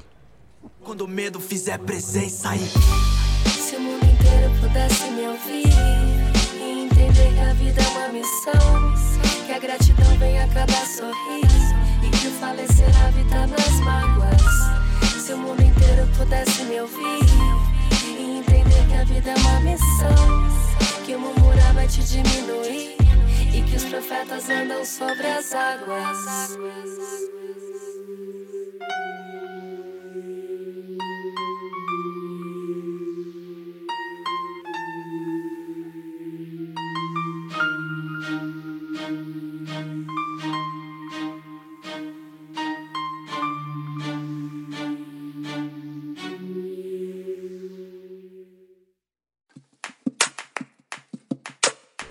Quando 0.82 1.02
o 1.02 1.08
medo 1.08 1.40
fizer 1.40 1.78
presença 1.80 2.50
aí. 2.50 3.11
Pudesse 4.62 5.10
me 5.10 5.28
ouvir 5.28 5.68
e 6.56 6.84
entender 6.84 7.34
que 7.34 7.40
a 7.40 7.54
vida 7.54 7.82
é 7.82 7.88
uma 7.88 8.08
missão, 8.10 8.94
que 9.46 9.52
a 9.52 9.60
gratidão 9.60 10.18
vem 10.18 10.40
a 10.40 10.48
cada 10.48 10.86
sorriso 10.86 11.76
e 12.04 12.10
que 12.10 12.28
o 12.28 12.32
falecer 12.40 12.90
habita 13.06 13.48
nas 13.48 13.80
mágoas. 13.82 15.22
Se 15.26 15.34
o 15.34 15.38
mundo 15.38 15.62
inteiro 15.62 16.08
pudesse 16.16 16.64
me 16.66 16.80
ouvir 16.80 17.26
e 18.06 18.40
entender 18.40 18.88
que 18.88 18.94
a 18.94 19.04
vida 19.04 19.32
é 19.32 19.36
uma 19.36 19.60
missão, 19.62 21.06
que 21.06 21.16
o 21.16 21.20
murmurar 21.20 21.74
vai 21.74 21.88
te 21.88 22.02
diminuir 22.04 22.96
e 23.54 23.64
que 23.64 23.76
os 23.76 23.84
profetas 23.86 24.50
andam 24.50 24.86
sobre 24.86 25.28
as 25.28 25.54
águas. 25.54 27.31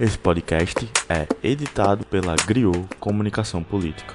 Esse 0.00 0.16
podcast 0.16 0.88
é 1.10 1.26
editado 1.46 2.06
pela 2.06 2.34
Griot 2.34 2.88
Comunicação 2.98 3.62
Política. 3.62 4.14